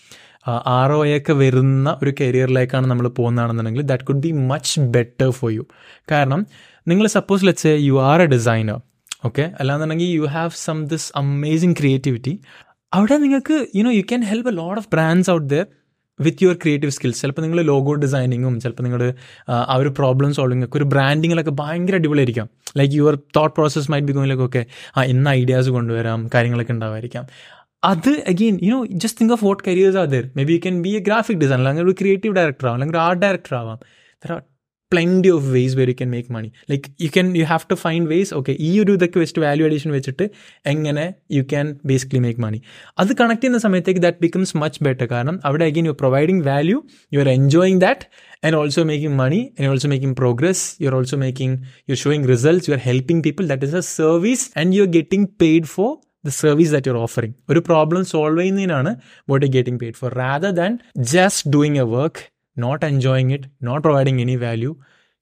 ആർ 0.66 0.92
ഒ 0.92 1.00
ഒക്കെ 1.16 1.32
വരുന്ന 1.32 1.98
ഒരു 2.02 2.14
കരിയറിലേക്കാണ് 2.20 2.86
നമ്മൾ 2.86 3.08
പോകുന്നതാണെന്നുണ്ടെങ്കിൽ 3.08 3.82
that 3.82 4.04
could 4.04 4.20
be 4.20 4.32
much 4.32 4.80
better 4.80 5.30
for 5.30 5.52
you 5.52 5.64
കാരണം 6.12 6.46
നിങ്ങൾ 6.86 7.06
suppose 7.06 7.46
let's 7.46 7.66
you 7.66 8.00
are 8.00 8.22
a 8.22 8.26
designer 8.26 8.78
okay 9.24 9.52
അല്ലാന്നുണ്ടെങ്കിൽ 9.60 10.06
you 10.06 10.26
have 10.26 10.50
some 10.50 10.86
this 10.86 11.12
amazing 11.16 11.74
creativity 11.74 12.32
അവിടെ 12.94 13.16
നിങ്ങൾക്ക് 13.16 13.66
you know 13.76 13.90
you 13.90 14.00
can 14.00 14.22
help 14.22 14.50
a 14.50 14.52
lot 14.52 14.80
of 14.80 14.88
brands 14.92 15.30
out 15.30 15.50
there 15.50 15.66
with 16.20 16.44
your 16.44 16.54
creative 16.54 16.92
skills 16.92 17.22
ചിലപ്പോൾ 17.22 17.42
നിങ്ങൾ 17.42 17.62
logo 17.62 17.94
ഡിസൈനിങ്ങും 17.94 18.60
ചിലപ്പോൾ 18.60 18.82
നിങ്ങൾ 18.82 19.14
ആ 19.50 19.74
ഒരു 19.74 19.88
പ്രോബ്ലം 19.88 20.34
സോൾവിംഗ് 20.34 20.64
ഒക്കെ 20.64 20.76
ഒരു 20.76 20.84
ബ്രാൻഡിങ്ങിലൊക്കെ 20.84 21.50
ഭയങ്കര 21.50 21.94
അടിപൊളിയായിരിക്കാം. 21.94 22.50
Like 22.76 22.94
your 22.94 23.18
thought 23.36 23.54
process 23.54 23.90
might 23.90 24.06
be 24.06 24.12
ഗോയിലൊക്കെ 24.12 24.44
ഒക്കെ 24.44 24.66
ആ 24.96 25.04
ഇന്ന 25.04 25.28
ഐഡിയാസ് 25.28 25.68
കൊണ്ടുവരാം 25.68 26.30
കാര്യങ്ങളൊക്കെ 26.34 26.72
ഉണ്ടാവായിരിക്കാം. 26.72 27.26
അത് 27.84 28.10
again 28.28 28.58
you 28.62 28.70
know 28.70 28.86
just 28.86 29.20
think 29.20 29.32
of 29.32 29.44
what 29.44 29.62
careers 29.66 29.98
are 29.98 30.06
there 30.06 30.30
may 30.36 30.44
be 30.44 30.52
you 30.52 30.58
can 30.58 30.82
be 30.82 30.88
a 30.88 30.98
graphic 30.98 31.36
designer 31.36 31.58
അല്ലെങ്കിൽ 31.58 31.84
ഒരു 31.84 31.96
ക്രിയേറ്റീവ് 32.00 32.34
ഡയറക്ടർ 32.36 32.66
ആവാം 32.66 32.74
അല്ലെങ്കിൽ 32.74 32.98
ആർട്ട് 32.98 33.22
ഡയറക്ടർ 33.22 33.56
ആവാം. 33.56 33.78
Plenty 34.92 35.30
of 35.30 35.46
ways 35.54 35.74
where 35.78 35.88
you 35.88 35.96
can 35.98 36.10
make 36.10 36.32
money 36.32 36.48
like 36.70 36.90
you 37.00 37.08
can 37.14 37.28
you 37.36 37.44
have 37.44 37.66
to 37.70 37.76
find 37.82 38.08
ways 38.08 38.32
okay 38.34 38.52
ഈ 38.60 38.72
ഒരു 38.80 38.92
ഇതൊക്കെ 38.92 39.18
വെച്ചിട്ട് 39.18 39.42
value 39.44 39.66
addition 39.66 39.92
വെച്ചിട്ട് 39.92 40.24
എങ്ങനെ 40.66 41.04
you 41.36 41.44
can 41.52 41.68
basically 41.86 42.20
make 42.20 42.42
money 42.42 42.60
അത് 42.98 43.12
കണക്ട് 43.16 43.42
ചെയ്യുന്ന 43.42 43.60
സമയത്തേക്ക് 43.60 44.02
ദാറ്റ് 44.02 44.20
ബിക്കംസ് 44.20 44.54
മച്ച് 44.56 44.80
ബെറ്റർ 44.84 45.08
കാരണം 45.12 45.38
അവിടെ 45.44 45.66
again 45.66 45.86
you 45.86 45.96
providing 46.02 46.44
value 46.48 46.78
you 47.12 47.20
are 47.20 47.30
enjoying 47.34 47.80
that 47.80 48.06
and 48.46 48.56
also 48.56 48.84
making 48.84 49.16
money 49.16 49.40
and 49.58 49.68
also 49.68 49.88
making 49.88 50.16
progress 50.16 50.64
you 50.82 50.88
are 50.88 50.94
also 50.94 51.16
making 51.16 51.56
you 51.90 51.96
showing 51.96 52.28
results 52.28 52.68
you 52.70 52.74
are 52.74 52.82
helping 52.84 53.24
people 53.24 53.46
that 53.48 53.68
is 53.68 53.76
a 53.76 53.84
service 53.94 54.46
and 54.58 54.76
you 54.76 54.82
are 54.82 54.90
getting 54.92 55.28
paid 55.42 55.70
for 55.74 55.90
the 56.24 56.32
service 56.38 56.72
that 56.72 56.90
you're 56.90 56.98
offering 56.98 57.34
ഒരു 57.50 57.60
problem 57.60 58.02
solve 58.06 58.40
ചെയ്യുന്നതിനാണ് 58.40 58.90
what 59.28 59.44
you 59.46 59.52
getting 59.52 59.80
paid 59.80 59.96
for 59.96 60.10
rather 60.18 60.52
than 60.54 60.72
just 61.12 61.50
doing 61.50 61.78
a 61.78 61.86
work 61.94 62.22
not 62.56 62.82
enjoying 62.86 63.32
it 63.32 63.48
not 63.62 63.82
providing 63.86 64.20
any 64.20 64.36
value 64.42 64.70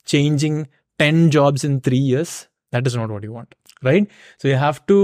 changing 0.09 0.57
10 0.99 1.31
jobs 1.31 1.63
in 1.63 1.81
three 1.81 2.03
years, 2.11 2.31
that 2.73 2.85
is 2.87 2.95
not 2.95 3.09
what 3.09 3.23
you 3.23 3.33
want, 3.33 3.49
right? 3.83 4.05
So 4.39 4.47
you 4.47 4.55
have 4.57 4.85
to 4.87 4.97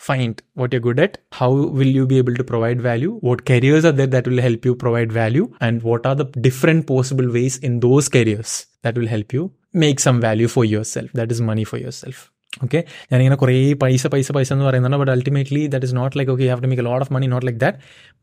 find 0.00 0.42
what 0.54 0.72
you're 0.72 0.80
good 0.80 1.00
at. 1.00 1.18
How 1.32 1.50
will 1.78 1.86
you 1.88 2.06
be 2.06 2.18
able 2.18 2.34
to 2.34 2.44
provide 2.44 2.80
value? 2.82 3.12
What 3.20 3.44
careers 3.44 3.84
are 3.84 3.92
there 3.92 4.08
that 4.08 4.26
will 4.26 4.40
help 4.40 4.64
you 4.64 4.74
provide 4.76 5.12
value? 5.12 5.46
And 5.60 5.82
what 5.82 6.06
are 6.06 6.14
the 6.14 6.26
different 6.48 6.86
possible 6.86 7.28
ways 7.30 7.56
in 7.58 7.80
those 7.80 8.08
careers 8.08 8.52
that 8.82 8.96
will 8.96 9.06
help 9.06 9.32
you 9.32 9.44
make 9.76 10.00
some 10.00 10.20
value 10.20 10.48
for 10.48 10.64
yourself? 10.66 11.10
That 11.12 11.30
is 11.30 11.40
money 11.52 11.64
for 11.64 11.78
yourself. 11.78 12.20
Okay 12.64 12.80
ഞാനിങ്ങനെ 13.10 13.36
കുറേ 13.42 13.52
പൈസ 13.82 14.06
പൈസ 14.14 14.32
പൈസ 14.36 14.48
എന്ന് 14.54 14.66
പറയുന്നുണ്ട് 14.66 14.98
but 15.02 15.12
ultimately 15.12 15.60
that 15.72 15.86
is 15.88 15.96
not 15.98 16.16
like 16.18 16.30
okay 16.32 16.44
you 16.46 16.50
have 16.52 16.62
to 16.64 16.70
make 16.72 16.82
a 16.82 16.86
lot 16.88 17.04
of 17.04 17.12
money 17.16 17.26
not 17.34 17.46
like 17.48 17.60
that 17.62 17.78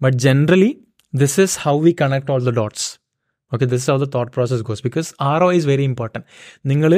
but 0.06 0.18
generally 0.26 0.70
this 1.14 1.38
is 1.46 1.56
how 1.64 1.74
we 1.86 1.92
connect 2.02 2.30
all 2.34 2.44
the 2.50 2.54
dots 2.60 2.86
okay 3.55 3.67
this 3.67 3.91
how 3.91 3.97
the 3.97 4.09
thought 4.15 4.33
process 4.33 4.63
goes 4.63 4.83
because 4.83 5.15
R 5.23 5.43
O 5.45 5.53
is 5.53 5.67
very 5.67 5.83
important 5.83 6.27
നിങ്ങൾ 6.67 6.93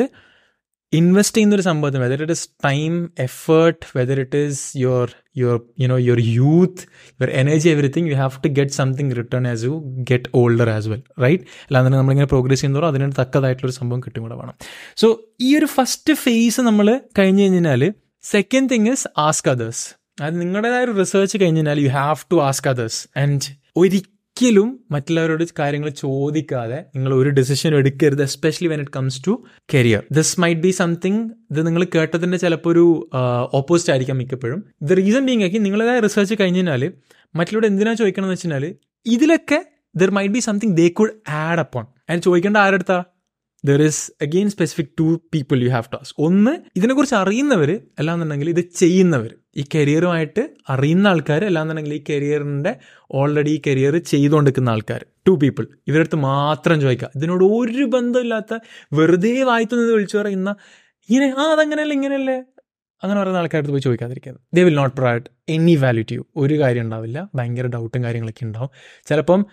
invest 0.92 1.36
ചെയ്യുന്ന 1.36 1.54
ഒരു 1.54 1.62
സംഭവത്തിന് 1.62 2.02
whether 2.02 2.22
it 2.22 2.32
is 2.32 2.48
time 2.64 2.92
effort 3.18 3.86
whether 3.96 4.20
it 4.20 4.36
is 4.36 4.78
your 4.78 5.08
your 5.36 5.60
you 5.80 5.86
know 5.86 5.98
your 5.98 6.20
youth 6.34 6.82
your 7.20 7.30
energy 7.30 7.68
everything 7.68 8.08
you 8.10 8.16
have 8.16 8.40
to 8.44 8.48
get 8.48 8.70
something 8.70 9.14
return 9.16 9.48
as 9.48 9.64
you 9.64 9.74
get 10.10 10.30
older 10.34 10.70
as 10.70 10.88
well 10.88 11.02
right 11.20 11.44
അല്ലാതെ 11.66 11.88
നമ്മളിങ്ങനെ 11.88 12.26
progress 12.26 12.60
ചെയ്യുന്നതോ 12.60 12.88
അതിന് 12.88 13.12
തക്കതായിട്ടുള്ളൊരു 13.20 13.76
സംഭവം 13.76 14.00
കിട്ടും 14.00 14.22
കൂടെ 14.22 14.34
വേണം. 14.34 14.54
So 14.96 15.08
ഈ 15.40 15.56
ഒരു 15.58 15.66
ഫസ്റ്റ് 15.76 16.12
ഫേസ് 16.14 16.60
നമ്മൾ 16.60 16.88
കഴിഞ്ഞ് 17.18 17.42
കഴിഞ്ഞാൽ 17.42 17.84
second 18.24 18.70
thing 18.70 18.90
is 18.92 19.08
ask 19.18 19.50
others 19.50 19.84
അത് 20.22 20.40
നിങ്ങളുടേതായ 20.40 20.84
റിസർച്ച് 20.98 21.36
കഴിഞ്ഞ് 21.42 21.60
കഴിഞ്ഞാൽ 21.60 21.80
you 21.80 21.90
have 21.90 22.18
to 22.32 22.36
ask 22.42 22.68
others 22.68 23.08
and 23.18 23.42
ഒരിക്കലും 23.76 24.15
ഒരിക്കലും 24.36 24.70
മറ്റുള്ളവരോട് 24.90 25.44
കാര്യങ്ങൾ 25.58 25.90
ചോദിക്കാതെ 26.00 26.78
നിങ്ങൾ 26.96 27.14
ഒരു 27.14 27.28
ഡിസിഷൻ 27.28 27.74
എടുക്കരുത് 27.74 28.22
especially 28.22 28.68
when 28.68 28.80
it 28.80 28.90
comes 28.96 29.20
to 29.26 29.32
career 29.74 30.02
this 30.12 30.40
might 30.40 30.60
be 30.60 30.70
something 30.70 31.20
ഇത് 31.50 31.66
നിങ്ങൾ 31.66 31.84
കേട്ടതിന്റെ 31.94 32.36
ചിലപ്പോൾ 32.36 32.70
ഒരു 32.70 32.84
ഓപ്പോസിറ്റ് 33.52 33.92
ആയിരിക്കാം 33.92 34.18
മിക്കപ്പോഴും. 34.18 34.60
ദ 34.82 34.92
റീസൺ 34.92 35.26
ബീങ് 35.26 35.44
ആക്കി 35.44 35.58
നിങ്ങളേതായ 35.58 36.00
റിസർച്ച് 36.00 36.34
കഴിഞ്ഞ് 36.40 36.58
കഴിഞ്ഞാൽ 36.58 36.84
മറ്റുള്ളവരോട് 37.34 37.66
എന്തിനാ 37.66 37.94
ചോദിക്കണം 37.94 38.24
എന്ന് 38.24 38.34
വെച്ചാൽ 38.34 38.66
ഇതിലൊക്കെ 39.06 39.60
there 39.96 40.10
might 40.10 40.34
be 40.34 40.38
something 40.38 40.76
they 40.76 40.88
could 40.88 41.30
add 41.40 41.58
upon 41.58 41.86
അതിന് 42.10 42.22
ചോദിക്കേണ്ട 42.22 42.56
ആരെടുത്താ 42.56 42.98
there 43.64 43.82
is 43.82 44.12
again 44.22 44.50
specific 44.50 44.92
to 45.00 45.06
people 45.34 45.64
you 45.64 45.70
have 45.70 45.92
to 45.92 45.96
ask 45.96 46.22
ഒന്ന് 46.22 46.54
ഇതിനെക്കുറിച്ച് 46.76 47.14
അറിയുന്നവർ 47.14 47.70
അല്ലാന്നുണ്ടെങ്കിൽ 47.98 48.50
ഇത് 48.50 48.60
ചെയ്യുന്നവർ 48.74 49.32
ഈ 49.56 49.64
കരിയറുമായിട്ട് 49.74 50.42
അറിയുന്ന 50.68 51.06
ആൾക്കാർ 51.08 51.44
അല്ലാന്നുണ്ടെങ്കിൽ 51.44 51.94
ഈ 51.94 52.02
കരിയറിന്റെ 52.10 52.72
ഓൾറെഡി 53.10 53.50
ഈ 53.50 53.60
കരിയർ 53.66 53.94
ചെയ്തുകൊണ്ടിരിക്കുന്ന 53.98 54.68
ആൾക്കാർ 54.68 55.06
ടു 55.28 55.32
പീപ്പിൾ 55.42 55.64
ഇവരടുത്ത് 55.88 56.16
മാത്രം 56.16 56.80
ചോദിക്കുക. 56.80 57.10
ഇതിനോട് 57.16 57.44
ഒരു 57.44 57.84
ബന്ധമില്ലാത്ത 57.84 58.54
വെറുതെ 58.92 59.42
വായിത്തുന്നത് 59.42 59.92
വിളിച്ചു 59.92 60.18
പറയുന്ന 60.18 60.50
ഇങ്ങനെ 61.08 61.34
ആ 61.38 61.52
അതങ്ങനെയല്ല 61.52 61.92
ഇങ്ങനെയല്ലേ? 61.92 62.36
അങ്ങനെ 63.02 63.20
പറയുന്ന 63.20 63.38
ആൾക്കാരുടെ 63.38 63.70
പോയി 63.70 63.80
ചോദിക്കാതിരിക്കുന്നത് 63.80 64.42
they 64.56 64.62
will 64.62 64.74
not 64.74 64.96
provide 64.96 65.26
any 65.48 65.74
value 65.76 66.04
to 66.10 66.26
ഒരു 66.36 66.54
കാര്യം 66.60 66.82
ഉണ്ടാവില്ല. 66.82 67.28
ഭയങ്കര 67.34 67.66
ഡൗട്ടും 67.66 68.04
കാര്യങ്ങളൊക്കെ 68.04 68.44
ഉണ്ടാവും. 68.44 68.70
ചിലപ്പം 69.06 69.46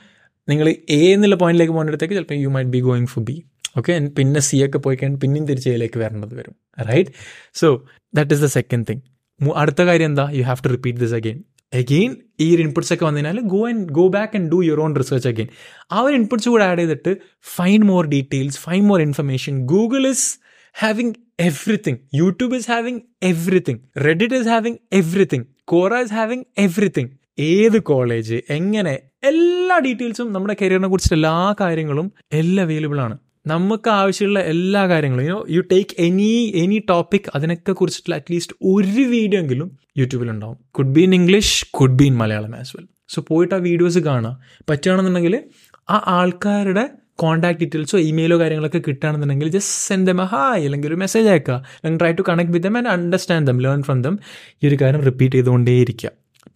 നിങ്ങൾ 0.49 0.69
എ 0.69 1.01
എന്നുള്ള 1.13 1.35
പോയിന്റിലേക്ക് 1.35 1.73
പോകുന്നിടത്തേക്ക് 1.73 2.13
ചിലപ്പോൾ 2.13 2.35
you 2.35 2.47
might 2.47 2.69
be 2.69 2.79
going 2.79 3.05
for 3.05 3.23
B 3.23 3.35
okay 3.77 3.93
പിന്നെ 4.17 4.39
സി 4.39 4.57
ഒക്കെ 4.65 4.77
പോയി 4.77 4.95
കഴിഞ്ഞാൽ 4.95 5.19
പിന്നെയും 5.19 5.47
തിരിച്ച് 5.47 5.69
എയിലേക്ക് 5.69 5.99
വരേണ്ടത് 5.99 6.35
വരും. 6.39 6.55
Right 6.89 7.11
so 7.53 7.67
that 8.13 8.33
is 8.33 8.41
the 8.41 8.45
second 8.45 8.85
thing 8.89 9.12
അടുത്ത 9.51 9.81
കാര്യം 9.81 10.05
എന്താ? 10.05 10.29
You 10.31 10.43
have 10.43 10.57
to 10.65 10.69
repeat 10.69 10.99
this 10.99 11.13
again 11.13 11.43
again 11.73 12.15
ഈ 12.39 12.55
ഒരു 12.55 12.61
ഇൻപുട്സ് 12.61 12.93
ഒക്കെ 12.93 13.05
വന്നതിനാൽ 13.05 13.39
go 13.39 13.67
and 13.67 13.89
go 13.89 14.07
back 14.07 14.37
and 14.37 14.51
do 14.51 14.63
your 14.63 14.79
own 14.79 14.95
research 14.95 15.27
again 15.27 15.47
ആ 15.91 15.99
ഒരു 15.99 16.15
ഇൻപുട്സ് 16.15 16.49
കൂടെ 16.49 16.63
ആഡ് 16.63 16.79
ചെയ്തിട്ട് 16.79 17.17
find 17.55 17.85
more 17.85 18.07
details 18.07 18.59
find 18.59 18.87
more 18.87 19.01
information 19.01 19.65
Google 19.65 20.07
is 20.07 20.39
having 20.75 21.13
everything 21.39 21.97
YouTube 22.15 22.55
is 22.55 22.71
having 22.71 22.99
everything 23.23 23.79
Reddit 24.05 24.35
is 24.35 24.47
having 24.47 24.77
everything 24.93 25.43
Quora 25.63 25.93
is 25.93 26.13
having 26.13 26.43
everything 26.57 27.09
ഏത് 27.39 27.79
college 27.81 28.35
എങ്ങനെ 28.49 28.99
എല്ലാ 29.23 29.79
ഡീറ്റെയിൽസും 29.79 30.33
നമ്മുടെ 30.33 30.55
കരിയറിനെ 30.61 30.87
കുറിച്ചിട്ട് 30.87 31.15
എല്ലാ 31.15 31.55
കാര്യങ്ങളും 31.61 32.13
എല്ലാം 32.31 32.63
അവൈലബിൾ 32.65 32.99
ആണ്. 33.01 33.17
നമുക്ക് 33.45 33.89
ആവശ്യമുള്ള 33.89 34.39
എല്ലാ 34.39 34.87
കാര്യങ്ങളും. 34.87 35.25
You 35.25 35.45
you 35.49 35.61
take 35.61 35.89
any 35.99 36.51
any 36.55 36.81
topic 36.89 37.21
അതിനൊക്കെ 37.35 37.71
കുറിച്ചിട്ടുള്ള 37.71 38.15
അറ്റ്ലീസ്റ്റ് 38.15 38.55
ഒരു 38.63 39.01
വീഡിയോ 39.01 39.41
എങ്കിലും 39.41 39.79
യൂട്യൂബിലുണ്ടാവും 39.97 40.57
could 40.71 40.87
be 40.87 41.01
in 41.01 41.15
English 41.15 41.65
could 41.71 41.91
be 41.91 42.03
in 42.03 42.17
Malayalam 42.17 42.55
as 42.55 42.77
well 42.77 42.87
so 43.09 43.25
പോയിട്ട് 43.27 43.55
ആ 43.55 43.57
വീഡിയോസ് 43.57 43.99
കാണാം 43.99 44.37
പറ്റുകയാണെന്നുണ്ടെങ്കിൽ 44.69 45.43
ആ 45.89 46.03
ആൾക്കാരുടെ 46.07 46.89
കോൺടാക്ട് 47.15 47.59
ഡീറ്റെയിൽസോ 47.59 47.97
ഇമെയിലോ 47.99 48.39
കാര്യങ്ങളൊക്കെ 48.39 48.81
കിട്ടുകയാണെന്നുണ്ടെങ്കിൽ 48.87 49.47
ജസ്റ്റ് 49.47 49.87
സെൻഡ് 49.87 50.07
ദം 50.07 50.17
ഹായ് 50.17 50.65
അല്ലെങ്കിൽ 50.65 50.87
ഒരു 50.87 50.95
മെസ്സേജ് 50.95 51.27
അയക്കുക. 51.27 51.53
അല്ലെങ്കിൽ 51.53 51.99
try 51.99 52.11
to 52.11 52.21
connect 52.29 52.51
with 52.51 52.67
them 52.67 52.77
and 52.77 52.87
understand 52.87 53.47
them 53.47 53.59
learn 53.61 53.83
from 53.83 54.01
them 54.01 54.19
ഈ 54.63 54.67
ഒരു 54.67 54.77
കാര്യം 54.81 55.01
repeat 55.01 55.35
ചെയ്തുകൊണ്ടേയിരിക്കുക. 55.35 56.09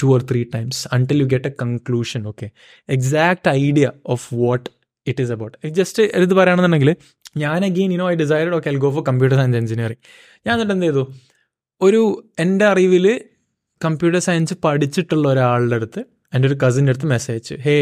Two 0.03 0.07
or 0.07 0.21
three 0.31 0.43
times 0.43 0.87
until 0.93 1.17
you 1.21 1.25
get 1.25 1.47
a 1.47 1.51
conclusion 1.61 2.27
okay 2.27 2.49
exact 2.89 3.49
idea 3.49 3.91
of 4.05 4.33
what 4.33 4.76
it 5.07 5.23
is 5.23 5.31
about 5.31 5.55
just 5.79 6.03
ഇത് 6.25 6.33
പറയുകയാണെന്നുണ്ടെങ്കിൽ 6.33 6.91
ഞാൻ 7.37 7.65
again 7.65 7.91
you know 7.95 8.05
I 8.11 8.15
decide 8.15 8.53
okay 8.57 8.69
I 8.69 8.75
go 8.85 8.89
for 8.91 9.03
computer 9.07 9.35
science 9.37 9.57
engineering 9.57 10.03
ഞാൻ 10.47 10.53
എന്നിട്ട് 10.55 10.73
എന്ത് 10.73 10.85
ചെയ്തു? 10.85 11.03
ഒരു 11.81 12.01
എന്റെ 12.39 12.65
അറിവിൽ 12.65 13.05
കമ്പ്യൂട്ടർ 13.85 14.19
സയൻസ് 14.19 14.53
പഠിച്ചിട്ടുള്ള 14.63 15.25
ഒരാളുടെ 15.29 15.75
അടുത്ത് 15.75 16.01
എന്റെ 16.33 16.45
ഒരു 16.47 16.55
കസിന്റെ 16.63 16.91
അടുത്ത് 16.91 17.05
മെസ്സേജ് 17.05 17.35
അയച്ചു 17.35 17.55
ഹേ 17.65 17.75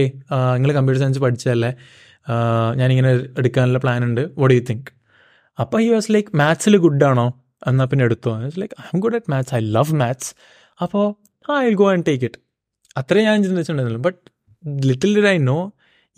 നിങ്ങൾ 0.55 0.71
കമ്പ്യൂട്ടർ 0.73 1.01
സയൻസ് 1.03 1.19
പഠിച്ചതല്ലേ? 1.19 1.71
ഞാനിങ്ങനെ 2.75 3.11
എടുക്കാനുള്ള 3.39 3.77
പ്ലാൻ 3.77 4.03
ഉണ്ട്. 4.03 4.21
വോട്ട് 4.37 4.55
യു 4.55 4.63
തിങ്ക് 4.69 4.89
അപ്പോൾ 5.59 5.79
ഹി 5.81 5.89
വാസ് 5.89 6.09
ലൈക്ക് 6.11 6.37
മാത്സിൽ 6.37 6.77
ഗുഡാണോ 6.77 7.27
എന്നാൽ 7.67 7.85
പിന്നെ 7.85 8.05
എടുത്തോ. 8.05 8.31
Like 8.61 8.75
I 8.81 8.87
am 8.93 8.99
good 8.99 9.15
at 9.15 9.31
maths 9.31 9.55
I 9.55 9.59
love 9.59 9.95
maths 9.95 10.29
അപ്പോൾ 10.81 11.05
I 11.63 11.73
go 11.73 11.91
and 11.91 12.05
take 12.07 12.25
it 12.25 12.39
അത്രേ 12.97 13.23
ഞാൻ 13.23 13.43
ചിന്തിച്ചിട്ടുണ്ടായിരുന്നുള്ളൂ 13.43 14.09
but 14.09 14.21
little 14.87 15.11
did 15.17 15.27
I 15.27 15.37
know 15.37 15.57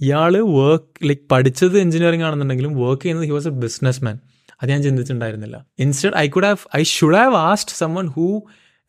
ഇയാൾ 0.06 0.34
വർക്ക് 0.58 1.08
ലൈക്ക് 1.10 1.24
പഠിച്ചത് 1.32 1.76
എഞ്ചിനീയറിംഗ് 1.84 2.26
ആണെന്നുണ്ടെങ്കിലും 2.28 2.74
വർക്ക് 2.84 3.02
ചെയ്യുന്നത് 3.04 3.28
he 3.30 3.34
was 3.38 3.50
a 3.52 3.56
business 3.64 4.02
man 4.06 4.16
അത് 4.62 4.70
ഞാൻ 4.74 4.82
ചിന്തിച്ചിട്ടുണ്ടായിരുന്നില്ല. 4.88 5.58
Instead 5.84 6.16
I 6.24 6.28
could 6.36 6.48
have 6.50 6.64
I 6.80 6.82
should 6.96 7.18
have 7.22 7.36
asked 7.50 7.76
someone 7.82 8.08
who 8.16 8.28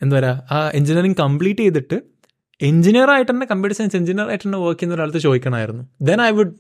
എന്താ 0.03 0.15
പറയുക 0.17 0.55
ആ 0.55 0.59
എഞ്ചിനീയറിംഗ് 0.79 1.19
കംപ്ലീറ്റ് 1.25 1.63
ചെയ്തിട്ട് 1.67 1.97
എഞ്ചിനീയർ 2.61 3.11
ആയിട്ട് 3.15 3.31
തന്നെ 3.33 3.47
കമ്പ്യൂട്ടർ 3.47 3.77
സയൻസ് 3.79 3.97
എഞ്ചിനീയർ 3.97 4.29
ആയിട്ട് 4.31 4.45
തന്നെ 4.47 4.59
വർക്ക് 4.59 4.79
ചെയ്യുന്ന 4.81 4.97
ഒരാളത്ത് 4.97 5.19
ചോദിക്കണമായിരുന്നു. 5.19 5.83
Then 6.09 6.21
I 6.23 6.31
would 6.39 6.55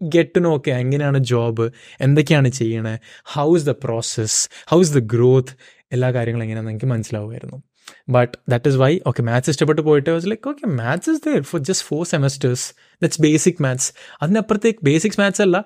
get 0.00 0.30
to 0.36 0.40
know 0.40 0.52
okay 0.58 0.70
എങ്ങനെയാണ് 0.82 1.18
ജോബ് 1.32 1.66
എന്തൊക്കെയാണ് 2.00 2.48
ചെയ്യണേ? 2.60 2.94
How 3.34 3.48
is 3.56 3.66
the 3.66 3.74
process 3.84 4.38
how 4.70 4.78
is 4.84 4.94
the 4.98 5.02
growth 5.14 5.54
എല്ലാ 5.92 6.08
കാര്യങ്ങളും 6.16 6.44
എങ്ങനെയാണെന്ന് 6.46 6.74
എനിക്ക് 6.74 6.86
മനസ്സിലാവുമായിരുന്നു. 6.86 7.58
But 8.08 8.32
that 8.50 8.68
is 8.68 8.76
why 8.76 8.92
okay 9.06 9.22
maths 9.22 9.50
ഇഷ്ടപ്പെട്ട് 9.50 9.82
പോയിട്ട് 9.82 10.10
was 10.10 10.26
like 10.26 10.48
okay 10.48 10.66
maths 10.76 11.10
is 11.10 11.22
there 11.26 11.40
for 11.42 11.60
just 11.60 11.86
for 11.86 12.02
semesters 12.06 12.66
that's 13.02 13.20
basic 13.20 13.62
maths 13.62 13.88
അതിനപ്പുറത്തേക്ക് 14.22 14.80
ബേസിക്സ് 14.84 15.20
മാത്സ് 15.20 15.42
അല്ല 15.42 15.58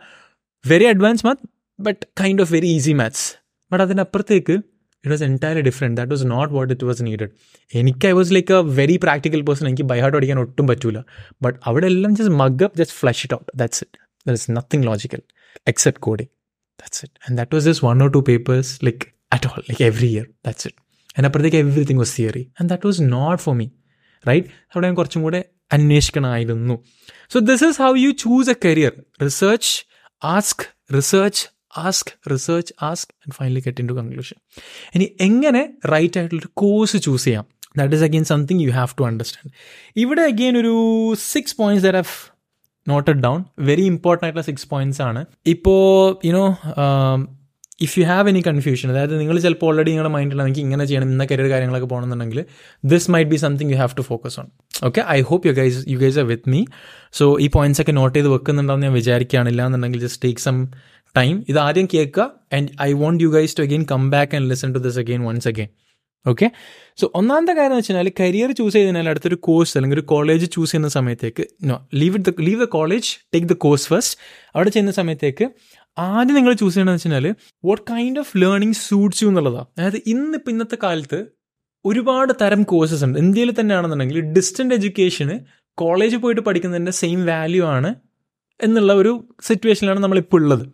very 0.65 0.87
advance 0.87 1.25
math 1.27 1.45
but 1.79 2.01
kind 2.21 2.43
of 2.43 2.53
very 2.53 2.71
easy 2.77 2.95
maths 2.95 3.27
but 3.73 3.85
അതിനപ്പുറത്തേക്ക് 3.85 4.57
it 5.05 5.13
was 5.13 5.25
entirely 5.25 5.63
different 5.63 5.97
that 5.99 6.13
was 6.13 6.27
not 6.27 6.51
what 6.55 6.71
it 6.73 6.87
was 6.87 7.03
needed 7.03 7.31
എനിക്ക് 7.73 8.07
I 8.07 8.13
was 8.13 8.33
like 8.35 8.53
a 8.53 8.61
very 8.75 8.97
practical 8.97 9.43
person 9.43 9.67
എനിക്ക് 9.67 9.87
by 9.91 9.99
heart 10.01 10.17
പഠിക്കാൻ 10.17 10.39
ഒട്ടും 10.39 10.67
പറ്റൂല 10.67 11.01
but 11.43 11.59
അവിടെ 11.67 11.87
എല്ലാം 11.87 12.15
just 12.17 12.37
mug 12.37 12.65
up 12.65 12.79
just 12.79 12.97
flush 13.01 13.23
it 13.25 13.37
out 13.37 13.51
that's 13.57 13.83
it 13.83 13.99
there 14.27 14.35
is 14.35 14.49
nothing 14.51 14.87
logical 14.87 15.23
except 15.67 16.03
coding 16.03 16.31
that's 16.79 17.03
it 17.05 17.15
and 17.25 17.37
that 17.39 17.55
was 17.57 17.67
just 17.69 17.87
one 17.87 18.03
or 18.03 18.11
two 18.11 18.23
papers 18.29 18.73
like 18.85 19.07
at 19.33 19.49
all 19.49 19.63
like 19.69 19.83
every 19.83 20.11
year 20.15 20.27
that's 20.45 20.73
it 21.17 21.27
അപ്പുറത്തേക്ക് 21.29 21.57
everything 21.57 21.99
was 21.99 22.17
theory 22.19 22.45
and 22.59 22.69
that 22.71 22.87
was 22.87 23.03
not 23.03 23.43
for 23.43 23.55
me 23.55 23.67
right 24.29 24.47
അവിടെ 24.73 24.87
ഞാൻ 24.87 24.95
കുറച്ചും 24.95 25.23
കൂടെ 25.23 25.45
അന്വേഷിക്കണമായിരുന്നു 25.73 26.77
so 27.33 27.39
this 27.41 27.65
is 27.65 27.83
how 27.83 27.95
you 27.97 28.11
choose 28.25 28.51
a 28.51 28.57
career 28.65 28.93
research 29.25 29.73
ask 30.23 30.65
research 30.95 31.43
ask 31.79 32.13
research 32.33 32.75
ask 32.83 33.11
and 33.23 33.35
finally 33.35 33.61
get 33.61 33.81
into 33.89 33.93
conclusion 33.93 34.37
ഇനി 34.95 35.07
എങ്ങനെ 35.21 35.63
right 35.95 36.19
ആയിട്ടുള്ളൊരു 36.19 36.51
course 36.55 36.97
choose 36.97 37.25
ചെയ്യാം? 37.25 37.45
That 37.79 37.95
is 37.95 38.05
again 38.05 38.25
something 38.25 38.61
you 38.61 38.71
have 38.71 38.95
to 39.01 39.05
understand 39.05 39.53
ഇവിടെ 39.97 40.23
again 40.23 40.59
ഒരു 40.59 40.75
six 41.33 41.57
points 41.57 41.87
there 41.87 41.97
have 41.97 42.15
noted 42.89 43.21
down 43.21 43.45
very 43.59 43.83
important 43.83 44.27
ആയിട്ടുള്ള 44.27 44.47
six 44.47 44.69
points 44.69 45.03
ആണ്. 45.03 45.27
ഇപ്പോൾ 45.47 46.27
you know 46.29 46.45
if 47.81 48.01
you 48.01 48.05
have 48.07 48.29
any 48.29 48.41
confusion 48.41 48.91
അതായത് 48.91 49.21
നിങ്ങൾ 49.21 49.39
ചിലപ്പോൾ 49.39 49.67
ഓൾറെഡി 49.67 49.91
നിങ്ങളുടെ 49.91 50.13
മൈൻഡിൽ 50.13 50.43
എനിക്ക് 50.43 50.61
ഇങ്ങനെ 50.61 50.85
ചെയ്യണം 50.85 51.11
ഇന്ന 51.13 51.25
കരിയർ 51.25 51.49
കാര്യങ്ങളൊക്കെ 51.51 51.87
പോകണമെന്നുണ്ടെങ്കിൽ 51.87 52.45
this 52.85 53.11
might 53.11 53.31
be 53.31 53.37
something 53.37 53.71
you 53.71 53.77
have 53.77 53.95
to 53.97 54.03
focus 54.03 54.41
on 54.41 54.47
okay 54.85 55.01
I 55.09 55.21
hope 55.21 55.49
you 55.49 55.53
guys 55.53 55.85
you 55.89 55.99
guys 55.99 56.19
are 56.19 56.25
with 56.25 56.51
me 56.51 56.65
so 57.13 57.39
ഈ 57.41 57.49
പോയിന്റ്സ് 57.49 57.81
ഒക്കെ 57.81 57.93
നോട്ട് 57.93 58.19
ചെയ്ത് 58.19 58.29
വെക്കുന്നുണ്ടെന്ന് 58.29 58.87
ഞാൻ 58.87 58.93
വിചാരിക്കുകയാണില്ല 58.93 59.67
എന്നുണ്ടെങ്കിൽ 59.67 60.01
ജസ്റ്റ് 60.01 60.23
ടേക്ക് 60.23 60.41
സം 60.41 60.59
ടൈം 61.15 61.45
ഇത് 61.49 61.59
ആദ്യം 61.59 61.89
കേൾക്കുക 61.95 62.27
and 62.53 62.69
I 62.83 62.93
want 62.93 63.25
you 63.25 63.29
guys 63.29 63.57
to 63.59 63.63
again 63.63 63.85
come 63.91 64.11
back 64.11 64.35
and 64.37 64.51
listen 64.51 64.73
to 64.75 64.79
this 64.79 64.99
again 64.99 65.23
once 65.25 65.49
again 65.49 65.71
okay 66.27 66.47
so 66.99 67.13
ഒന്നാമത്തെ 67.15 67.53
കാര്യം 67.53 67.73
എന്ന് 67.73 67.79
വെച്ചാൽ 67.79 68.09
കരിയർ 68.21 68.53
ചൂസ് 68.53 68.75
ചെയ്തതിനാൽ 68.75 69.09
അടുത്തൊരു 69.09 69.35
കോഴ്സ് 69.35 69.79
അല്ലെങ്കിൽ 69.79 69.99
ഒരു 69.99 70.05
കോളേജ് 70.07 70.47
ചൂസ് 70.53 70.71
ചെയ്യുന്ന 70.71 70.89
സമയത്തേക്ക് 70.89 71.45
no 71.65 71.77
leave 71.95 72.15
it 72.19 72.31
the 72.31 72.41
leave 72.41 72.61
the 72.61 72.65
college 72.65 73.09
take 73.35 73.47
the 73.47 73.53
course 73.53 73.87
first 73.87 74.17
അവിടെ 74.55 74.71
ചെയ്യുന്ന 74.71 74.93
സമയത്തേക്ക് 74.93 75.47
ആദ്യം 75.99 76.35
നിങ്ങൾ 76.35 76.53
ചൂസ് 76.53 76.75
ചെയ്യണമെന്ന് 76.75 77.17
വെച്ചാൽ 77.17 77.35
what 77.65 77.83
kind 77.91 78.19
of 78.19 78.39
learning 78.39 78.75
suits 78.75 79.25
you 79.25 79.29
എന്നുള്ളതാണ് 79.29 79.67
അതായത് 79.79 79.97
ഇന്ന് 80.07 80.25
ഇന്നിപ്പോൾ 80.25 80.51
ഇന്നത്തെ 80.51 80.79
കാലത്ത് 80.83 81.27
ഒരുപാട് 81.85 82.33
തരം 82.41 82.63
കോഴ്സസ് 82.63 83.05
ഉണ്ട്. 83.05 83.19
ഇന്ത്യയിൽ 83.19 83.61
തന്നെയാണെന്നുണ്ടെങ്കിൽ 83.61 84.21
ഡിസ്റ്റന്റ് 84.21 84.75
എഡ്യൂക്കേഷന് 84.75 85.41
കോളേജിൽ 85.75 86.17
പോയിട്ട് 86.17 86.43
പഠിക്കുന്നതിന്റെ 86.43 86.93
സെയിം 86.93 87.27
വാല്യൂ 87.27 87.65
ആണ് 87.65 87.95
എന്നുള്ള 88.63 88.93
ഒരു 88.93 89.29
സിറ്റുവേഷനിലാണ് 89.43 90.01
നമ്മളിപ്പോൾ 90.01 90.37
ഉള്ളത്. 90.37 90.69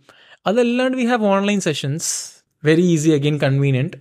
അതല്ലാണ്ട് 0.47 0.99
we 0.99 1.05
have 1.05 1.25
online 1.25 1.61
sessions 1.61 2.33
very 2.65 2.83
easy 2.83 3.11
again 3.11 3.39
convenient 3.39 3.97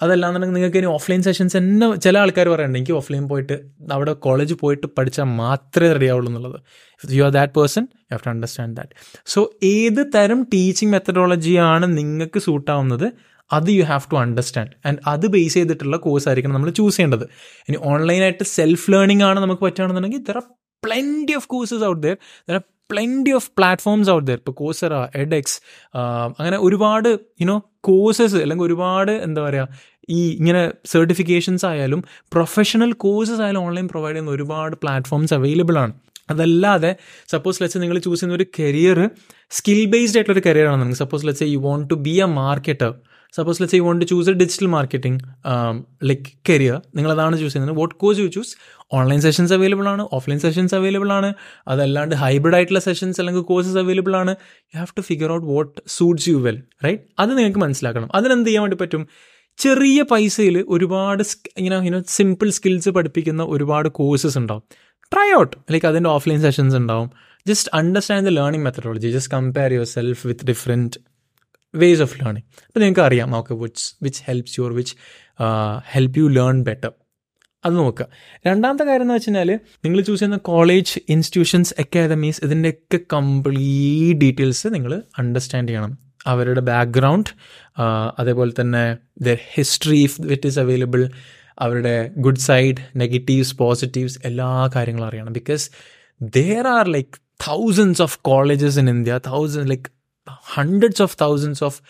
അതല്ലാന്നുണ്ടെങ്കിൽ 0.00 0.56
നിങ്ങൾക്ക് 0.58 0.78
ഇനി 0.82 0.88
ഓഫ്ലൈൻ 0.96 1.22
സെഷൻസ് 1.26 1.54
തന്നെ 1.56 1.86
ചില 2.04 2.18
ആൾക്കാർ 2.18 2.48
പറയുന്നുണ്ട് 2.48 2.78
എനിക്ക് 2.80 2.94
ഓഫ്ലൈൻ 3.00 3.24
പോയിട്ട് 3.28 3.56
അവിടെ 3.92 4.12
കോളേജ് 4.26 4.54
പോയിട്ട് 4.62 4.86
പഠിച്ചാൽ 4.98 5.28
മാത്രമേ 5.42 5.90
റെഡി 5.92 6.08
ആവുള്ളൂ 6.12 6.30
എന്നുള്ളത്. 6.30 6.58
You 7.02 7.22
are 7.22 7.32
that 7.38 7.54
person 7.58 7.84
you 8.04 8.12
have 8.14 8.24
to 8.26 8.30
understand 8.34 8.76
that 8.78 8.94
so 9.34 9.42
ഏത് 9.72 10.00
തരം 10.16 10.42
ടീച്ചിങ് 10.54 10.92
മെത്തഡോളജിയാണ് 10.92 11.88
നിങ്ങൾക്ക് 11.98 12.40
സൂട്ടാവുന്നത് 12.48 13.06
അത് 13.50 13.70
you 13.76 13.84
have 13.92 14.10
to 14.12 14.16
understand 14.24 14.74
and 14.88 14.98
അത് 15.06 15.26
ബേസ് 15.36 15.54
ചെയ്തിട്ടുള്ള 15.54 15.96
കോഴ്സ് 16.06 16.28
ആയിരിക്കണം 16.28 16.54
നമ്മൾ 16.54 16.70
ചൂസ് 16.70 16.96
ചെയ്യേണ്ടത്. 16.96 17.24
ഇനി 17.68 17.78
ഓൺലൈനായിട്ട് 17.92 18.44
സെൽഫ് 18.56 18.90
ലേണിംഗ് 18.90 19.24
ആണ് 19.30 19.40
നമുക്ക് 19.40 19.62
പറ്റുകയാണെന്നുണ്ടെങ്കിൽ 19.62 20.22
there 20.28 20.36
are 20.36 20.46
plenty 20.82 21.34
of 21.40 21.48
courses 21.48 21.84
out 21.84 22.02
there 22.06 22.14
there 22.48 22.54
are 22.54 22.62
plenty 22.90 23.32
of 23.38 23.48
platforms 23.58 24.10
out 24.10 24.26
there 24.26 24.34
ഇപ്പോൾ 24.34 24.52
കോഴ്സറ 24.52 24.94
എഡെക്സ് 25.14 25.56
അങ്ങനെ 26.38 26.56
ഒരുപാട് 26.58 27.08
യുനോ 27.42 27.56
കോഴ്സസ് 27.80 28.36
അല്ലെങ്കിൽ 28.36 28.64
ഒരുപാട് 28.64 29.12
എന്താ 29.26 29.42
പറയുക 29.42 29.66
ഈ 30.10 30.20
ഇങ്ങനെ 30.38 30.62
സർട്ടിഫിക്കേഷൻസ് 30.92 31.66
ആയാലും 31.70 32.00
പ്രൊഫഷണൽ 32.34 32.92
കോഴ്സസ് 33.04 33.42
ആയാലും 33.46 33.64
ഓൺലൈൻ 33.66 33.88
പ്രൊവൈഡ് 33.88 34.14
ചെയ്യുന്ന 34.14 34.36
ഒരുപാട് 34.36 34.76
പ്ലാറ്റ്ഫോംസ് 34.82 35.34
അവൈലബിൾ 35.34 35.78
ആണ്. 35.84 35.94
അതല്ലാതെ 36.30 36.90
സപ്പോസ് 37.30 37.58
ലെറ്റ്സ് 37.62 37.78
നിങ്ങൾ 37.82 37.98
ചൂസ് 37.98 38.20
ചെയ്യുന്ന 38.20 38.40
ഒരു 38.40 38.46
കരിയർ 38.58 38.98
സ്കിൽ 39.58 39.80
ബേസ്ഡ് 39.92 40.16
ആയിട്ടുള്ള 40.18 40.36
ഒരു 40.38 40.44
കരിയർ 40.48 40.66
ആണ് 40.72 40.80
നിങ്ങൾക്ക് 40.80 41.02
suppose 41.04 41.24
let's 41.26 41.48
you 41.54 41.60
want 41.68 41.86
to 41.90 41.96
be 42.06 42.14
a 42.24 42.28
marketer 42.40 42.90
suppose 43.34 43.58
let's 43.62 43.78
you 43.78 43.82
want 43.86 44.02
to 44.04 44.08
choose 44.10 44.30
a 44.30 44.34
digital 44.42 44.68
marketing 44.76 45.18
like 46.10 46.28
career 46.48 46.76
നിങ്ങൾ 46.96 47.10
അതാണ് 47.12 47.34
ചൂസ് 47.40 47.52
ചെയ്യുന്നത്. 47.52 47.76
What 47.80 47.94
course 48.02 48.20
you 48.20 48.28
choose 48.36 48.52
online 48.98 49.20
sessions 49.26 49.52
available 49.56 49.88
ആണ് 49.88 50.02
offline 50.12 50.40
sessions 50.44 50.74
available 50.78 51.10
ആണ്. 51.18 51.28
അതല്ലാണ്ട് 51.68 52.14
hybrid 52.22 52.56
ആയിട്ടുള്ള 52.58 52.80
sessions 52.88 53.20
അല്ലെങ്കിൽ 53.20 53.44
courses 53.50 53.78
available 53.84 54.16
ആണ്. 54.22 54.34
You 54.72 54.78
have 54.78 54.94
to 54.98 55.04
figure 55.10 55.32
out 55.32 55.46
what 55.46 55.74
suits 55.96 56.28
you 56.28 56.38
well 56.46 56.58
right 56.84 57.02
അത് 57.18 57.32
നിങ്ങൾക്ക് 57.38 57.62
മനസ്സിലാക്കണം. 57.66 58.08
അതിനെന്ത് 58.14 58.48
ചെയ്യാൻ 58.48 58.64
വേണ്ടി 58.66 58.78
പറ്റും? 58.84 59.04
ചെറിയ 59.58 60.02
പൈസയിൽ 60.02 60.64
ഒരുപാട് 60.68 61.22
ഇങ്ങനെ 61.58 61.76
ഇങ്ങനെ 61.76 62.02
സിമ്പിൾ 62.08 62.50
സ്കിൽസ് 62.50 62.88
പഠിപ്പിക്കുന്ന 62.88 63.42
ഒരുപാട് 63.42 63.88
കോഴ്സസ് 63.88 64.38
ഉണ്ടാവും. 64.38 64.62
ട്രൈ 65.12 65.40
ഔട്ട് 65.40 65.56
ലൈക്ക് 65.72 65.86
അതിന്റെ 65.86 66.10
ഓഫ്ലൈൻ 66.10 66.40
സെഷൻസ് 66.40 66.76
ഉണ്ടാവും. 66.76 67.10
Just 67.48 67.70
understand 67.74 68.26
the 68.26 68.28
learning 68.28 68.64
methodology 68.64 69.08
just 69.08 69.32
compare 69.32 69.72
yourself 69.84 70.26
with 70.26 70.46
different 70.46 70.98
ways 71.74 72.02
of 72.02 72.24
learning 72.24 72.46
അപ്പോൾ 72.66 72.80
നിങ്ങൾക്ക് 72.80 73.00
അറിയാം 73.00 73.36
okay 73.36 73.54
which 73.54 73.94
which 74.02 74.22
helps 74.26 74.60
your 74.60 74.72
which 74.72 74.94
help 75.86 76.18
you 76.18 76.28
learn 76.28 76.62
better 76.62 76.92
അത് 77.64 77.76
നോക്കുക. 77.76 78.06
രണ്ടാമത്തെ 78.46 78.84
കാര്യം 78.84 79.02
എന്ന് 79.02 79.14
വെച്ചാൽ 79.14 79.60
നിങ്ങൾ 79.84 80.00
ചൂസ് 80.00 80.20
ചെയ്യുന്ന 80.20 80.36
കോളേജ് 80.36 81.00
ഇൻസ്റ്റിറ്റ്യൂഷൻസ് 81.08 81.74
അക്കാദമീസ് 81.78 82.44
ഇതിന്റെയൊക്കെ 82.44 83.00
കംപ്ലീറ്റ് 83.12 84.20
ഡീറ്റെയിൽസ് 84.20 84.66
നിങ്ങൾ 84.66 85.02
അണ്ടർസ്റ്റാൻഡ് 85.18 85.68
ചെയ്യണം. 85.68 86.09
അവരുടെ 86.26 86.60
ബാക്ക്ഗ്രൗണ്ട് 86.60 87.30
അതേപോലെ 88.18 88.52
തന്നെ 88.60 88.96
their 89.22 89.38
history 89.54 90.02
if 90.02 90.22
it 90.22 90.46
is 90.46 90.58
available 90.58 91.10
അവരുടെ 91.58 92.10
ഗുഡ് 92.16 92.38
സൈഡ് 92.38 92.76
നെഗറ്റീവ്സ് 92.96 93.56
പോസിറ്റീവ്സ് 93.56 94.18
എല്ലാ 94.24 94.70
കാര്യങ്ങളും 94.76 95.06
അറിയണം. 95.06 95.32
Because 95.32 95.70
there 96.22 96.66
are 96.66 96.88
like 96.88 97.08
thousands 97.48 98.02
of 98.02 98.18
colleges 98.18 98.78
in 98.78 98.90
India 98.90 99.20
thousand 99.26 99.70
like 99.70 99.90
hundreds 100.28 101.02
of 101.02 101.16
thousands 101.20 101.64
of 101.64 101.80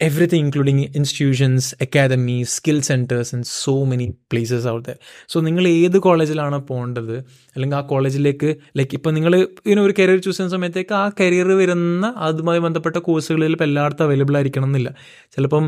everything, 0.00 0.44
including 0.46 0.78
institutions, 0.94 1.74
academies, 1.80 2.50
skill 2.50 2.80
centers, 2.80 3.32
and 3.32 3.46
so 3.46 3.84
many 3.84 4.06
places 4.30 4.66
out 4.66 4.82
there. 4.84 4.98
so 5.28 5.40
നിങ്ങൾ 5.40 5.64
ഏത് 5.68 5.98
കോളേജിലാണ് 5.98 6.58
പോകേണ്ടത് 6.68 7.16
അല്ലെങ്കിൽ 7.54 7.76
ആ 7.76 7.80
കോളേജിലേക്ക് 7.92 8.50
ലൈക്ക് 8.78 8.94
ഇപ്പം 8.94 9.14
നിങ്ങൾ 9.14 9.34
ഇങ്ങനെ 9.36 9.80
ഒരു 9.80 9.94
കരിയർ 9.98 10.18
ചൂസ് 10.18 10.36
ചെയ്യുന്ന 10.36 10.56
സമയത്തേക്ക് 10.56 10.94
ആ 10.94 11.04
കരിയർ 11.20 11.50
വരുന്ന 11.62 12.06
അതുമായി 12.28 12.58
ബന്ധപ്പെട്ട 12.58 12.96
കോഴ്സുകളിൽ 13.08 13.54
ഇപ്പം 13.56 13.68
എല്ലായിടത്തും 13.70 14.04
അവൈലബിൾ 14.04 14.36
ആയിരിക്കണം 14.36 14.70
എന്നില്ല 14.70 14.90
ചിലപ്പം 15.36 15.66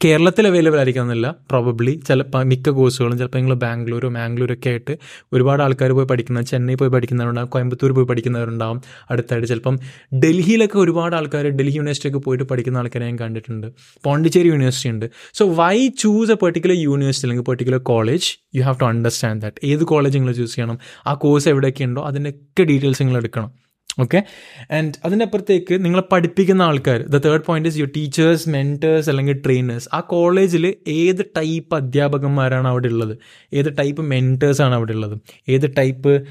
കേരളത്തിൽ 0.00 0.46
അവൈലബിൾ 0.46 0.76
ആയിരിക്കണമെന്നില്ല. 0.76 1.36
പ്രോബബ്ലി 1.50 2.00
ചിലപ്പോൾ 2.08 2.44
മിക്ക 2.44 2.70
കോഴ്സുകളും 2.70 3.18
ചിലപ്പോൾ 3.18 3.38
നിങ്ങൾ 3.38 3.54
ബാംഗ്ലൂരോ 3.54 4.08
മാംഗ്ലൂരൊക്കെ 4.08 4.68
ആയിട്ട് 4.68 4.98
ഒരുപാട് 5.32 5.62
ആൾക്കാർ 5.62 5.92
പോയി 5.92 6.06
പഠിക്കുന്ന 6.06 6.42
ചെന്നൈ 6.42 6.74
പോയി 6.74 6.90
പഠിക്കുന്നവരുണ്ടാവും 6.90 7.48
കോയമ്പത്തൂർ 7.48 7.92
പോയി 7.92 8.06
പഠിക്കുന്നവരുണ്ടാവും. 8.06 8.82
അടുത്തായിട്ട് 9.10 9.48
ചിലപ്പം 9.48 9.78
ഡൽഹിയിലൊക്കെ 10.24 10.78
ഒരുപാട് 10.78 11.16
ആൾക്കാർ 11.16 11.46
ഡൽഹി 11.46 11.76
യൂണിവേഴ്സിറ്റിയൊക്കെ 11.76 12.18
പോയിട്ട് 12.18 12.44
പഠിക്കുന്ന 12.44 12.78
ആൾക്കാരെ 12.78 13.04
ഞാൻ 13.04 13.18
കണ്ടിട്ടുണ്ട്. 13.18 13.66
പോണ്ടിച്ചേരി 14.04 14.48
യൂണിവേഴ്സിറ്റി 14.48 14.88
ഉണ്ട്. 14.88 15.10
So 15.34 15.54
why 15.54 15.88
choose 15.88 16.30
a 16.30 16.34
particular 16.34 16.76
university 16.76 17.26
അല്ലെങ്കിൽ 17.26 17.44
particular 17.44 17.78
college 17.78 18.38
you 18.56 18.62
have 18.62 18.80
to 18.80 18.84
understand 18.84 19.42
that 19.42 19.56
ഏത് 19.64 19.84
കോളേജ് 19.84 20.18
നിങ്ങൾ 20.18 20.32
ചൂസ് 20.32 20.54
ചെയ്യണം? 20.54 20.78
ആ 21.06 21.14
കോഴ്സ് 21.14 21.48
എവിടെയൊക്കെ 21.48 21.84
ഉണ്ടോ 21.84 22.02
അതിന്റെയൊക്കെ 22.02 22.62
ഡീറ്റെയിൽസ് 22.62 23.02
നിങ്ങൾ 23.02 23.16
എടുക്കണം. 23.16 23.63
ഓക്കെ 24.00 24.24
ആൻഡ് 24.70 24.94
അതിനപ്പുറത്തേക്ക് 25.04 25.84
നിങ്ങളെ 25.84 26.02
പഠിപ്പിക്കുന്ന 26.12 26.62
ആൾക്കാർ 26.62 27.02
the 27.02 27.16
third 27.16 27.44
point 27.44 27.68
is 27.68 27.78
your 27.78 27.90
teachers 27.96 28.48
mentors 28.48 29.10
അല്ലെങ്കിൽ 29.10 29.42
ട്രെയിനേഴ്സ് 29.46 29.88
ആ 29.94 30.00
കോളേജിൽ 30.00 30.74
ഏത് 30.88 31.24
ടൈപ്പ് 31.36 31.74
അധ്യാപകന്മാരാണ് 31.76 32.68
അവിടെ 32.68 32.88
ഉള്ളത്? 32.88 33.18
ഏത് 33.54 33.78
ടൈപ്പ് 33.78 34.02
മെന്റേഴ്സാണ് 34.02 34.74
അവിടെ 34.74 34.92
ഉള്ളത്? 34.92 35.18
ഏത് 35.48 35.76
ടൈപ്പ് 35.78 36.22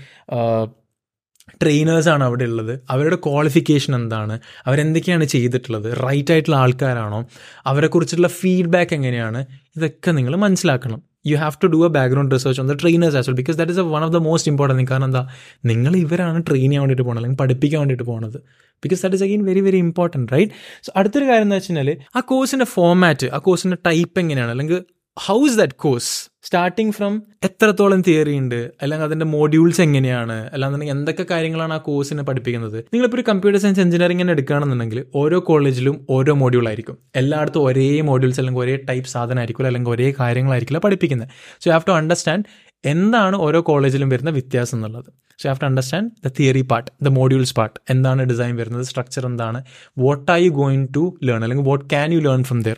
ട്രെയിനേഴ്സാണ് 1.61 2.23
അവിടെ 2.23 2.43
ഉള്ളത്? 2.43 2.79
അവരുടെ 2.89 3.15
ക്വാളിഫിക്കേഷൻ 3.15 3.95
എന്താണ്? 3.95 4.39
അവരെന്തൊക്കെയാണ് 4.67 5.23
ചെയ്തിട്ടുള്ളത്? 5.25 5.97
റൈറ്റ് 6.03 6.31
ആയിട്ടുള്ള 6.31 6.55
ആൾക്കാരാണോ? 6.55 7.25
അവരെക്കുറിച്ചുള്ള 7.65 8.27
ഫീഡ്ബാക്ക് 8.27 8.93
എങ്ങനെയാണ്? 8.93 9.45
ഇതൊക്കെ 9.75 10.11
നിങ്ങൾ 10.11 10.35
മനസ്സിലാക്കണം. 10.35 11.12
You 11.25 11.35
have 11.37 11.57
to 11.61 11.67
do 11.67 11.79
a 11.85 11.91
background 11.93 12.31
research 12.35 12.61
on 12.61 12.67
the 12.67 12.75
trainers 12.79 13.17
as 13.19 13.27
well 13.29 13.37
because 13.37 13.57
that 13.59 13.73
is 13.73 13.83
one 13.91 14.03
of 14.03 14.13
the 14.13 14.21
most 14.23 14.49
important 14.51 14.85
കാരണം 14.89 15.07
എന്താ? 15.09 15.21
നിങ്ങൾ 15.65 15.93
ഇവരാണ് 16.01 16.39
ട്രെയിൻ 16.47 16.65
ചെയ്യാൻ 16.65 16.83
വേണ്ടിയിട്ട് 16.83 17.03
പോകുന്നത് 17.03 17.21
അല്ലെങ്കിൽ 17.21 17.41
പഠിപ്പിക്കാൻ 17.43 17.79
വേണ്ടിയിട്ട് 17.81 18.07
പോകുന്നത് 18.09 18.37
because 18.83 19.01
that 19.03 19.15
is 19.15 19.25
again 19.25 19.43
very 19.49 19.61
very 19.61 19.79
important 19.85 20.27
right 20.33 20.51
so 20.83 20.91
അടുത്തൊരു 20.95 21.27
കാര്യം 21.29 21.47
എന്ന് 21.47 21.57
വെച്ച് 21.57 21.71
കഴിഞ്ഞാൽ 21.71 21.89
ആ 22.15 22.23
കോഴ്സിന്റെ 22.31 22.67
ഫോമാറ്റ് 22.73 23.29
ആ 23.31 23.41
കോഴ്സിന്റെ 23.45 23.79
ടൈപ്പ് 23.87 24.17
എങ്ങനെയാണ്? 24.19 24.51
അല്ലെങ്കിൽ 24.51 24.77
how 25.17 25.45
is 25.45 25.57
that 25.57 25.73
course 25.73 26.29
starting 26.43 26.91
from 26.91 27.23
എത്രത്തോളം 27.43 28.01
തിയറി 28.01 28.37
ഉണ്ട്? 28.37 28.71
അല്ലെങ്കിൽ 28.81 29.05
അതിന്റെ 29.05 29.25
മോഡ്യൂൾസ് 29.25 29.81
എങ്ങനെയാണ്? 29.81 30.49
അല്ലാന്നുണ്ടെങ്കിൽ 30.53 30.95
എന്തൊക്കെ 30.95 31.25
കാര്യങ്ങളാണ് 31.31 31.73
ആ 31.73 31.77
കോഴ്സിനെ 31.77 32.23
പഠിപ്പിക്കുന്നത്? 32.23 32.77
നിങ്ങളിപ്പോൾ 32.77 33.17
ഒരു 33.17 33.23
കമ്പ്യൂട്ടർ 33.27 33.59
സയൻസ് 33.59 33.79
എഞ്ചിനീയറിംഗ് 33.79 34.21
തന്നെ 34.21 34.31
എടുക്കുകയാണെന്നുണ്ടെങ്കിൽ 34.31 35.05
ഓരോ 35.15 35.39
കോളേജിലും 35.39 36.07
ഓരോ 36.09 36.33
മോഡ്യൂൾ 36.33 36.67
ആയിരിക്കും. 36.67 36.97
എല്ലായിടത്തും 37.15 37.65
ഒരേ 37.65 38.01
മോഡ്യൂൾസ് 38.01 38.39
അല്ലെങ്കിൽ 38.39 38.61
ഒരേ 38.61 38.75
ടൈപ്പ് 38.75 39.09
സാധനമായിരിക്കില്ല 39.09 39.67
അല്ലെങ്കിൽ 39.67 39.91
ഒരേ 39.91 40.13
കാര്യങ്ങളായിരിക്കില്ല 40.19 40.79
പഠിപ്പിക്കുന്നത്. 40.79 41.27
സോ 41.59 41.71
ഹാവ് 41.71 41.87
ടു 41.87 41.91
അണ്ടർസ്റ്റാൻഡ് 41.91 42.43
എന്താണ് 42.85 43.35
ഓരോ 43.35 43.61
കോളേജിലും 43.61 44.09
വരുന്ന 44.09 44.29
വ്യത്യാസം 44.29 44.77
എന്നുള്ളത്. 44.77 45.22
So 45.39 45.49
have 45.49 45.61
to 45.61 45.65
understand 45.65 46.09
the 46.25 46.31
theory 46.39 46.61
part 46.61 46.91
the 47.05 47.07
modules 47.07 47.55
part 47.55 47.79
എന്താണ് 47.89 48.23
ഡിസൈൻ 48.23 48.55
വരുന്നത്? 48.55 48.85
സ്ട്രക്ചർ 48.85 49.25
എന്താണ്? 49.25 49.63
What 49.97 50.31
are 50.31 50.39
you 50.39 50.49
going 50.49 50.87
to 50.95 51.17
learn 51.23 51.43
അല്ലെങ്കിൽ 51.43 51.65
what 51.65 51.85
can 51.85 52.13
you 52.13 52.19
learn 52.19 52.43
from 52.43 52.61
there 52.61 52.77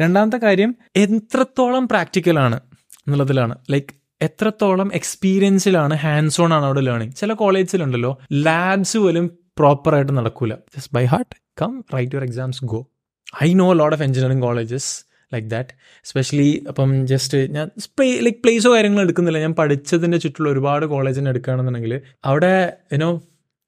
രണ്ടാമത്തെ 0.00 0.36
കാര്യം 0.36 0.76
എത്രത്തോളം 0.96 1.88
പ്രാക്ടിക്കലാണ് 1.88 2.60
എന്നുള്ളതിലാണ്. 2.98 3.54
ലൈക്ക് 3.70 3.94
എത്രത്തോളം 4.22 4.90
എക്സ്പീരിയൻസിലാണ് 4.94 5.94
ഹാൻഡ്സ് 5.94 6.40
ഓൺ 6.40 6.54
ആണ് 6.54 6.64
അവിടെ 6.64 6.80
ലേണിംഗ് 6.80 7.14
ചില 7.14 7.32
കോളേജിലുണ്ടല്ലോ 7.32 8.18
ലാബ്സ് 8.32 8.98
പോലും 8.98 9.26
പ്രോപ്പറായിട്ട് 9.58 10.16
നടക്കൂല. 10.16 10.54
Just 10.54 10.94
by 10.94 11.04
heart 11.04 11.36
come 11.62 11.84
write 11.94 12.16
your 12.16 12.24
exams 12.24 12.64
go 12.64 12.90
I 13.44 13.54
know 13.54 13.72
lot 13.72 13.96
of 13.96 14.02
engineering 14.02 14.42
colleges 14.42 15.11
like 15.34 15.48
that 15.48 15.68
specially 16.04 16.64
അപ്പം 16.68 17.06
ജസ്റ്റ് 17.06 17.38
ഞാൻ 17.38 17.70
ലൈക്ക് 18.00 18.38
പ്ലേസോ 18.38 18.74
കാര്യങ്ങളോ 18.74 19.02
എടുക്കുന്നില്ല. 19.02 19.38
ഞാൻ 19.38 19.54
പഠിച്ചതിന്റെ 19.54 20.18
ചുറ്റുള്ള 20.18 20.50
ഒരുപാട് 20.50 20.86
കോളേജിന് 20.86 21.28
എടുക്കുകയാണെന്നുണ്ടെങ്കിൽ 21.28 22.00
അവിടെ 22.24 22.72
യുനോ 22.92 23.22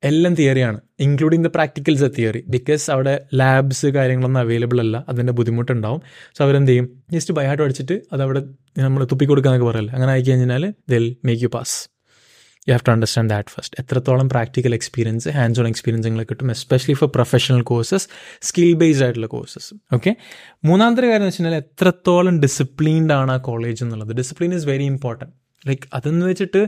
എല്ലാം 0.05 0.35
തിയറിയാണ് 0.35 0.81
including 1.01 1.45
the 1.45 1.47
practicals 1.47 2.05
a 2.05 2.09
theory 2.19 2.45
because 2.49 2.91
അവിടെ 2.91 3.21
ലാബ്സ് 3.35 3.87
കാര്യങ്ങളൊന്നും 3.87 4.41
അവൈലബിൾ 4.41 4.81
അല്ല. 4.81 5.05
അതിന്റെ 5.09 5.33
ബുദ്ധിമുട്ടുണ്ടാവും. 5.33 6.03
സോ 6.39 6.45
അവരെന്ത് 6.45 6.71
ചെയ്യും? 6.71 7.03
ജസ്റ്റ് 7.13 7.35
ബൈ 7.35 7.45
ഹാർട്ട് 7.45 7.63
അടിച്ചിട്ട് 7.63 8.01
അത് 8.13 8.23
അവിടെ 8.23 8.43
നമ്മൾ 8.79 9.05
തുപ്പി 9.05 9.25
കൊടുക്കാന്നൊക്കെ 9.25 9.67
പറയല്ലേ? 9.67 9.95
അങ്ങനെ 9.95 10.13
ആയി 10.13 10.73
they'll 10.91 11.17
make 11.25 11.43
you 11.43 11.49
pass 11.49 11.94
you 12.67 12.73
have 12.73 12.85
to 12.89 12.91
understand 12.91 13.31
that 13.31 13.49
first 13.49 13.81
എത്രത്തോളം 13.81 14.29
practical 14.29 14.75
experience 14.75 15.29
hands 15.29 15.61
on 15.61 15.69
experience 15.69 16.09
നിങ്ങൾ 16.09 16.23
കിട്ടും 16.23 16.51
especially 16.51 16.93
for 16.93 17.09
professional 17.15 17.63
courses 17.63 18.09
skill 18.43 18.75
based 18.75 19.05
ആയിട്ടുള്ള 19.05 19.27
കോഴ്സസ് 19.27 19.75
ഓക്കെ 19.95 20.13
മൂന്നാമത്തെ 20.65 21.03
കാര്യം 21.03 21.17
എന്ന് 21.17 21.27
വെച്ച് 21.27 21.43
കഴിഞ്ഞാൽ 21.43 21.59
എത്രത്തോളം 21.59 22.41
ഡിസിപ്ലീൻഡ് 22.41 23.13
ആണ് 23.13 23.33
ആ 23.33 23.37
കോളേജ് 23.37 23.85
എന്നുള്ളത്. 23.85 24.17
Discipline 24.17 24.55
is 24.55 24.67
very 24.67 24.85
important 24.85 25.35
like 25.69 25.83
അതെന്ന് 25.95 26.27
വെച്ചിട്ട് 26.27 26.61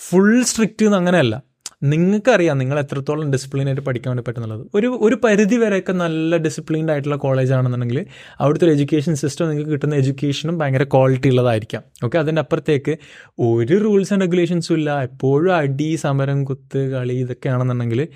ഫുൾ 0.00 0.42
സ്ട്രിക്റ്റ് 0.42 0.84
എന്ന് 0.84 0.96
അങ്ങനെയല്ല 0.96 1.34
നിങ്ങൾക്കറിയാം 1.82 2.58
നിങ്ങൾ 2.58 2.78
എത്രത്തോളം 2.78 3.32
ഡിസിപ്ലിൻ 3.32 3.66
ആയിട്ട് 3.66 3.82
പഠിക്കാൻ 3.82 4.10
വേണ്ടി 4.10 4.24
പറ്റുന്നുള്ളത്. 4.28 4.66
ഒരു 4.74 4.98
ഒരു 5.00 5.14
പരിധി 5.24 5.56
വരെയൊക്കെ 5.56 5.92
നല്ല 5.92 6.36
ഡിസിപ്ലിൻഡ് 6.36 6.92
ആയിട്ടുള്ള 6.92 7.16
കോളേജ് 7.16 7.52
ആണെന്നുണ്ടെങ്കിൽ 7.52 8.06
അവിടുത്തെ 8.40 8.66
ഒരു 8.66 8.72
എഡ്യൂക്കേഷൻ 8.72 9.14
സിസ്റ്റം 9.14 9.48
നിങ്ങൾക്ക് 9.48 9.70
കിട്ടുന്ന 9.70 9.94
എഡ്യൂക്കേഷനും 9.94 10.58
ഭയങ്കര 10.58 10.84
ക്വാളിറ്റി 10.84 11.28
ഉള്ളതായിരിക്കാം. 11.28 11.82
ഓക്കെ 12.04 12.18
അതിന്റെ 12.18 12.40
അപ്പുറത്തേക്ക് 12.40 12.98
ഒരു 13.38 13.84
റൂൾസ് 13.84 14.12
ആൻഡ് 14.12 14.22
റെഗുലേഷൻസും 14.22 14.74
ഇല്ല. 14.74 15.02
എപ്പോഴും 15.02 15.56
അടി 15.56 15.94
സമരം 15.94 16.44
കുത്ത് 16.44 16.90
കളി 16.90 17.12
ഇതൊക്കെയാണെന്നുണ്ടെങ്കിൽ 17.12 18.08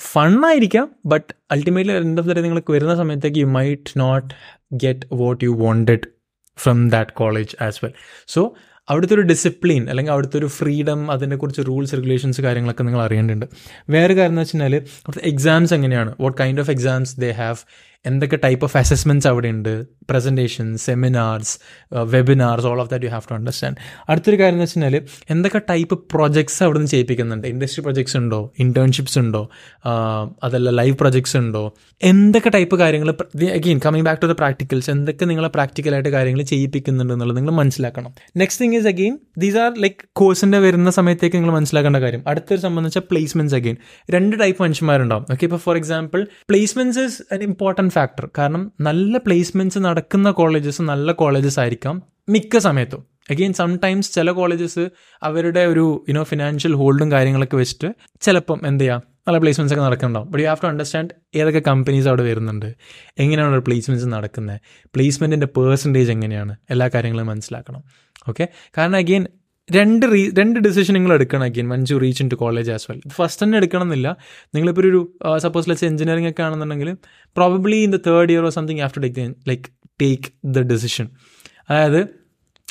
ഫണ്ണായിരിക്കാം 0.00 0.88
but 1.06 1.34
ultimately 1.50 1.92
end 1.92 2.20
of 2.20 2.28
day 2.28 2.40
നിങ്ങൾക്ക് 2.40 2.72
വരുന്ന 2.72 2.94
സമയത്തേക്ക് 2.94 3.38
you 3.38 3.46
might 3.46 4.00
not 4.00 4.34
get 4.72 5.06
what 5.12 5.44
you 5.44 5.50
wanted 5.50 6.06
from 6.58 6.90
that 6.90 7.10
college 7.10 7.62
as 7.62 7.84
well 7.84 7.92
so 8.28 8.54
അവിടുത്തെ 8.90 9.14
ഒരു 9.14 9.20
ഡിസിപ്ലിൻ 9.20 9.90
അല്ലെങ്കിൽ 9.90 10.12
അവിടുത്തെ 10.12 10.38
ഒരു 10.38 10.46
ഫ്രീഡം 10.46 11.10
അതിനെക്കുറിച്ച് 11.10 11.62
റൂൾസ് 11.68 11.92
റെഗുലേഷൻസ് 11.92 12.40
കാര്യങ്ങളൊക്കെ 12.40 12.82
നിങ്ങൾ 12.82 13.02
അറിയേണ്ടതുണ്ട്. 13.02 13.46
വേറെ 13.90 14.14
കാര്യം 14.14 14.30
എന്ന് 14.30 14.42
വെച്ച് 14.42 14.54
കഴിഞ്ഞാൽ 14.54 14.76
അവിടുത്തെ 14.76 15.28
എക്സാംസ് 15.28 15.74
എങ്ങനെയാണ്? 15.74 16.14
What 16.20 16.38
kind 16.42 16.60
of 16.60 16.70
exams 16.70 17.20
they 17.20 17.30
have 17.30 17.56
എന്തൊക്കെ 18.06 18.38
ടൈപ്പ് 18.44 18.64
ഓഫ് 18.64 18.76
അസസ്മെന്റ്സ് 18.76 19.28
അവിടെ 19.28 19.48
ഉണ്ട് 19.48 19.86
presentation 20.10 20.76
seminars 20.76 21.58
webinars 21.92 22.66
all 22.66 22.80
of 22.80 22.90
that 22.90 23.04
you 23.04 23.10
have 23.10 23.22
to 23.30 23.34
understand 23.34 23.76
അടുത്തൊരു 24.08 24.38
കാര്യം 24.38 24.54
എന്ന് 24.54 24.64
വെച്ചാൽ 24.64 25.02
എന്തൊക്കെ 25.30 25.60
ടൈപ്പ് 25.70 25.98
പ്രൊജക്ട്സ് 26.14 26.62
അവിടെ 26.62 26.78
നിന്ന് 26.78 26.90
ചെയ്യിപ്പിക്കുന്നുണ്ട്? 26.90 27.48
ഇൻഡസ്ട്രി 27.48 27.82
പ്രൊജക്ട്സ് 27.82 28.16
ഉണ്ടോ? 28.16 28.52
ഇന്റേൺഷിപ്സ് 28.58 29.18
ഉണ്ടോ? 29.18 29.50
അതല്ല 30.42 30.70
ലൈവ് 30.70 30.96
പ്രൊജക്ട്സ് 30.96 31.36
ഉണ്ടോ? 31.36 31.74
എന്തൊക്കെ 32.02 32.48
ടൈപ്പ് 32.48 32.76
കാര്യങ്ങൾ 32.76 33.10
again 33.54 33.80
coming 33.86 34.04
back 34.04 34.22
to 34.22 34.26
the 34.26 34.32
practicals 34.32 34.90
എന്തൊക്കെ 34.90 35.24
നിങ്ങളെ 35.24 35.48
പ്രാക്ടിക്കലായിട്ട് 35.48 36.08
കാര്യങ്ങൾ 36.08 36.42
ചെയ്യിപ്പിക്കുന്നുണ്ട് 36.42 37.12
എന്നുള്ളത് 37.12 37.36
നിങ്ങൾ 37.36 37.52
മനസ്സിലാക്കണം. 37.52 38.14
Next 38.36 38.64
thing 38.64 38.76
is 38.76 38.86
again 38.86 39.18
these 39.38 39.56
are 39.56 39.80
like 39.80 39.96
കോഴ്സിന്റെ 40.12 40.58
വരുന്ന 40.58 40.90
സമയത്തേക്ക് 40.90 41.36
നിങ്ങൾ 41.36 41.52
മനസ്സിലാക്കേണ്ട 41.52 41.96
കാര്യം. 41.96 42.24
അടുത്തൊരു 42.26 42.60
സംബന്ധിച്ച 42.60 42.98
പ്ലേസ്മെന്റ്സ് 42.98 43.56
അഗെയിൻ 43.56 43.76
രണ്ട് 44.10 44.40
ടൈപ്പ് 44.40 44.62
മനുഷ്യന്മാരുണ്ടാവും. 44.62 45.26
ഓക്കെ 45.32 45.44
ഇപ്പോൾ 45.44 45.56
for 45.56 45.76
example 45.76 46.26
placements 46.34 47.00
is 47.00 47.34
important 47.34 47.91
factor 47.92 48.28
കാരണം 48.38 48.72
നല്ല 48.80 49.18
പ്ലേസ്മെന്റ്സ് 49.18 49.78
നടക്കുന്ന 49.78 50.30
കോളേജസ് 50.30 50.82
നല്ല 50.82 51.12
കോളേജസ് 51.12 51.60
ആയിരിക്കാം 51.60 51.96
മിക്ക 52.28 52.58
സമയത്തും. 52.58 53.02
അഗെയിൻ 53.30 53.52
സംടൈംസ് 53.52 54.12
ചില 54.14 54.30
കോളേജസ് 54.30 54.84
അവരുടെ 55.22 55.62
ഒരു 55.72 55.84
യുനോ 56.08 56.22
ഫിനാൻഷ്യൽ 56.22 56.74
ഹോൾഡും 56.74 57.08
കാര്യങ്ങളൊക്കെ 57.12 57.56
വെച്ചിട്ട് 57.56 57.88
ചിലപ്പം 58.20 58.60
എന്ത് 58.66 58.84
ചെയ്യാം? 58.84 59.02
നല്ല 59.28 59.38
പ്ലേസ്മെന്റ്സ് 59.38 59.74
ഒക്കെ 59.74 59.84
നടക്കുന്നുണ്ടാവും. 59.84 60.30
But 60.30 60.42
you 60.42 60.48
have 60.48 60.62
to 60.64 60.68
understand 60.68 61.10
ഏതൊക്കെ 61.34 61.62
കമ്പനീസ് 61.66 62.08
അവിടെ 62.08 62.22
വരുന്നുണ്ട്. 62.22 62.68
എങ്ങനെയാണ് 63.18 63.50
അവിടെ 63.50 63.64
പ്ലേസ്മെന്റ്സ് 63.64 64.08
നടക്കുന്നത് 64.08 64.60
പ്ലേസ്മെന്റിന്റെ 64.94 65.48
പേഴ്സന്റേജ് 65.56 66.10
എങ്ങനെയാണ്? 66.10 66.56
എല്ലാ 66.70 66.90
കാര്യങ്ങളും 66.94 67.26
മനസ്സിലാക്കണം. 67.26 67.82
ഓക്കെ 68.28 68.48
കാരണം 68.78 68.96
അഗെയിൻ 68.96 69.26
രണ്ട് 69.68 70.04
റീ 70.12 70.30
രണ്ട് 70.38 70.58
ഡിസിഷൻ 70.60 70.94
നിങ്ങൾ 70.94 71.12
എടുക്കണം 71.14 71.42
again 71.42 71.68
one 71.68 71.82
reach 72.00 72.22
in 72.22 72.28
to 72.30 72.34
college 72.34 72.70
as 72.70 72.86
well 72.90 73.00
first 73.08 73.42
തന്നെ 73.42 73.58
എടുക്കണം 73.58 73.86
എന്നില്ല 73.86 74.08
നിങ്ങളിപ്പോൾ 74.54 74.86
ഒരു 74.86 75.00
സപ്പോസ് 75.38 75.68
ലെറ്റ്സ് 75.70 75.84
എഞ്ചിനീയറിംഗ് 75.84 76.30
ഒക്കെ 76.30 76.42
ആണെന്നുണ്ടെങ്കിൽ 76.42 76.90
probably 77.36 77.76
in 77.76 77.90
the 77.90 78.00
third 78.06 78.32
year 78.32 78.44
or 78.44 78.50
something 78.50 78.80
after 78.80 79.02
take 79.02 79.26
like 79.48 79.68
take 80.00 80.28
the 80.44 80.64
decision 80.72 81.08
അതായത് 81.68 82.00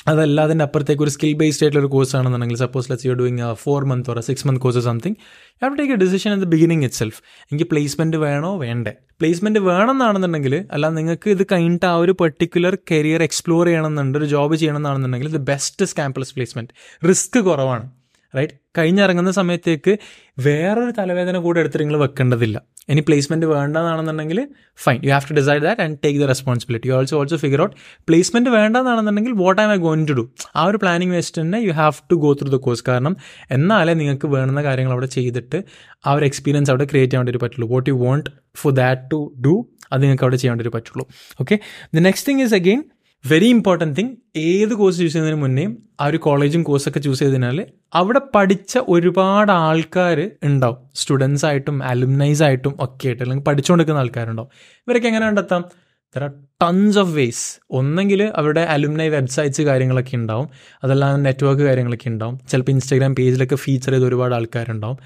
അതല്ല 0.08 0.42
അതിന്റെ 0.42 0.64
അപ്പുറത്തേക്ക് 0.64 1.04
ഒരു 1.04 1.10
സ്കിൽ 1.10 1.34
ബേസ്ഡ് 1.34 1.64
ആയിട്ടുള്ള 1.64 1.86
ഒരു 1.86 1.92
കോഴ്സ് 1.92 2.16
ആണെന്നുണ്ടെങ്കിൽ 2.16 2.56
suppose 2.58 2.92
let's 2.92 3.08
you 3.08 3.14
doing 3.14 3.54
four 3.54 3.86
month 3.86 4.10
or 4.10 4.20
six 4.20 4.48
month 4.48 4.62
course 4.62 4.80
something 4.80 5.16
you 5.20 5.66
have 5.66 5.78
take 5.78 5.94
a 5.94 5.96
decision 5.96 6.34
in 6.34 6.40
the 6.40 6.44
beginning 6.44 6.84
itself 6.96 7.22
എനിക്ക് 7.44 7.66
placement 7.66 8.18
വേണോ? 8.18 8.58
വേണ്ടേ. 8.58 8.92
പ്ലേസ്മെന്റ് 8.92 9.60
വേണമെന്നാണെന്നുണ്ടെങ്കിൽ 9.60 10.66
അല്ല 10.72 10.90
നിങ്ങൾക്ക് 10.90 11.30
ഇത് 11.30 11.48
കഴിഞ്ഞിട്ട് 11.52 11.86
ആ 11.86 11.96
ഒരു 11.96 12.12
പെർട്ടിക്കുലർ 12.12 12.78
കരിയർ 12.92 13.24
എക്സ്പ്ലോർ 13.24 13.66
ചെയ്യണമെന്നുണ്ട് 13.66 14.18
ഒരു 14.18 14.26
ജോബ് 14.26 14.56
ചെയ്യണമെന്നാണെന്നുണ്ടെങ്കിൽ 14.56 15.28
ഇത് 15.28 15.38
ബെസ്റ്റ് 15.38 15.86
ക്യാമ്പസ് 15.86 16.34
പ്ലേസ്മെന്റ് 16.34 16.70
റിസ്ക് 17.08 17.40
കുറവാണ്. 17.40 17.92
റൈറ്റ് 18.36 18.54
കഴിഞ്ഞിറങ്ങുന്ന 18.78 19.32
സമയത്തേക്ക് 19.32 20.00
വേറൊരു 20.40 20.92
തലവേദന 20.92 21.38
കൂടെ 21.38 21.60
എടുത്തിട്ട് 21.60 21.84
നിങ്ങൾ 21.84 22.00
വെക്കേണ്ടതില്ല. 22.00 22.62
ഇനി 22.90 23.02
placement 23.02 23.46
വേണ്ടതാണെന്നുണ്ടെങ്കിൽ 23.46 24.40
fine 24.84 25.00
you 25.04 25.12
have 25.12 25.26
to 25.30 25.34
decide 25.34 25.62
that 25.62 25.82
and 25.82 25.98
take 26.04 26.20
the 26.24 26.24
responsibility 26.24 26.88
you 26.90 26.94
also 26.94 27.18
also 27.20 27.38
figure 27.38 27.62
out 27.62 27.76
placement 28.08 28.50
വേണ്ടതാണെന്നുണ്ടെങ്കിൽ 28.50 29.34
what 29.34 29.62
am 29.62 29.74
I 29.74 29.78
going 29.78 30.08
to 30.08 30.14
do 30.14 30.24
ആ 30.56 30.64
ഒരു 30.64 30.78
പ്ലാനിങ് 30.78 31.12
വെച്ചിട്ട് 31.12 31.42
തന്നെ 31.42 31.60
you 31.60 31.72
have 31.72 31.94
to 32.12 32.16
go 32.16 32.34
through 32.34 32.50
the 32.50 32.56
course 32.56 32.84
കാരണം 32.88 33.16
എന്നാലേ 33.52 33.94
നിങ്ങൾക്ക് 33.94 34.28
വേണ്ടുന്ന 34.28 34.64
കാര്യങ്ങൾ 34.64 34.92
അവിടെ 34.92 35.06
ചെയ്തിട്ട് 35.06 35.64
ആ 36.06 36.14
ഒരു 36.14 36.26
എക്സ്പീരിയൻസ് 36.26 36.72
അവിടെ 36.72 36.86
ക്രിയേറ്റ് 36.86 37.12
ചെയ്യാൻ 37.12 37.26
വേണ്ടി 37.26 37.44
പറ്റുള്ളൂ. 37.46 37.68
What 37.74 37.90
you 37.90 37.96
want 37.96 38.30
for 38.56 38.74
that 38.74 39.02
to 39.12 39.34
do 39.46 39.54
അത് 39.92 40.02
നിങ്ങൾക്ക് 40.02 40.24
അവിടെ 40.24 40.36
ചെയ്യാൻ 40.36 40.58
വേണ്ടി 40.58 40.74
പറ്റുള്ളൂ. 40.78 41.06
Okay 41.42 41.60
the 41.96 42.00
next 42.00 42.28
thing 42.32 42.42
is 42.42 42.54
again 42.54 42.82
very 43.26 43.46
important 43.46 43.98
thing 43.98 44.16
ഏത് 44.36 44.74
കോഴ്സ് 44.74 45.00
ചൂസ് 45.00 45.14
ചെയ്യുന്നതിന് 45.14 45.42
മുന്നേയും 45.42 45.84
ആ 46.02 46.06
ഒരു 46.06 46.18
കോളേജും 46.18 46.64
കോഴ്സൊക്കെ 46.64 47.00
ചൂസ് 47.00 47.20
ചെയ്തതിനാൽ 47.20 47.66
അവിടെ 47.94 48.22
പഠിച്ച 48.36 48.80
ഒരുപാട് 48.88 49.52
ആൾക്കാർ 49.52 50.32
ഉണ്ടാവും. 50.44 50.78
സ്റ്റുഡൻസ് 50.96 51.46
ആയിട്ടും 51.46 51.84
അലുമിനൈസ് 51.84 52.44
ആയിട്ടും 52.44 52.76
ഒക്കെ 52.80 53.08
ആയിട്ട് 53.08 53.24
അല്ലെങ്കിൽ 53.24 53.46
പഠിച്ചുകൊണ്ടിരിക്കുന്ന 53.46 54.00
ആൾക്കാരുണ്ടാവും. 54.00 54.50
ഇവരൊക്കെ 54.88 55.08
എങ്ങനെ 55.08 55.26
കണ്ടെത്താം? 55.26 55.66
ദർ 56.18 56.32
ടൺസ് 56.62 57.00
ഓഫ് 57.00 57.10
വേസ് 57.10 57.60
ഒന്നെങ്കിൽ 57.72 58.24
അവരുടെ 58.24 58.62
അലുമിനൈ 58.62 59.08
വെബ്സൈറ്റ്സ് 59.08 59.62
കാര്യങ്ങളൊക്കെ 59.62 60.16
ഉണ്ടാവും. 60.16 60.50
അതെല്ലാം 60.84 61.24
നെറ്റ്വർക്ക് 61.24 61.64
കാര്യങ്ങളൊക്കെ 61.64 62.10
ഉണ്ടാവും. 62.10 62.40
ചിലപ്പോൾ 62.52 62.72
ഇൻസ്റ്റാഗ്രാം 62.72 63.16
പേജിലൊക്കെ 63.16 63.56
ഫീച്ചർ 63.56 63.92
ചെയ്ത് 63.92 64.06
ഒരുപാട് 64.06 64.36
ആൾക്കാരുണ്ടാവും. 64.36 64.98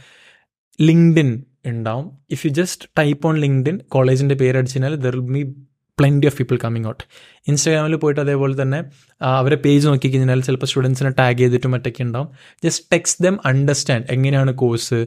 ലിങ്ക്ഡിൻ 0.82 1.44
ഉണ്ടാവും. 1.66 2.18
If 2.30 2.46
you 2.46 2.52
just 2.52 2.90
type 2.98 3.28
on 3.28 3.38
LinkedIn 3.38 3.78
കോളേജിന്റെ 3.78 4.36
പേര് 4.36 4.58
അടിച്ചു 4.58 4.80
there 4.80 5.20
will 5.20 5.44
be 5.44 5.56
plenty 6.00 6.28
of 6.30 6.38
people 6.38 6.58
coming 6.64 6.88
out 6.88 7.04
ഇൻസ്റ്റാഗ്രാമിൽ 7.48 7.96
പോയിട്ട് 7.96 8.22
അതേപോലെ 8.22 8.62
തന്നെ 8.62 8.80
അവരെ 9.22 9.56
പേജ് 9.56 9.86
നോക്കി 9.88 10.08
കഴിഞ്ഞാൽ 10.14 10.42
ചിലപ്പോൾ 10.42 10.70
സ്റ്റുഡൻസിനെ 10.72 11.12
ടാഗ് 11.20 11.38
ചെയ്തിട്ടും 11.42 11.72
മറ്റൊക്കെ 11.72 12.04
ഉണ്ടാവും. 12.04 12.28
ജസ്റ്റ് 12.64 12.86
ടെക്സ്റ്റ് 12.94 13.24
ദം 13.26 13.36
അണ്ടർസ്റ്റാൻഡ് 13.46 14.06
എങ്ങനെയാണ് 14.16 14.54
course 14.62 15.00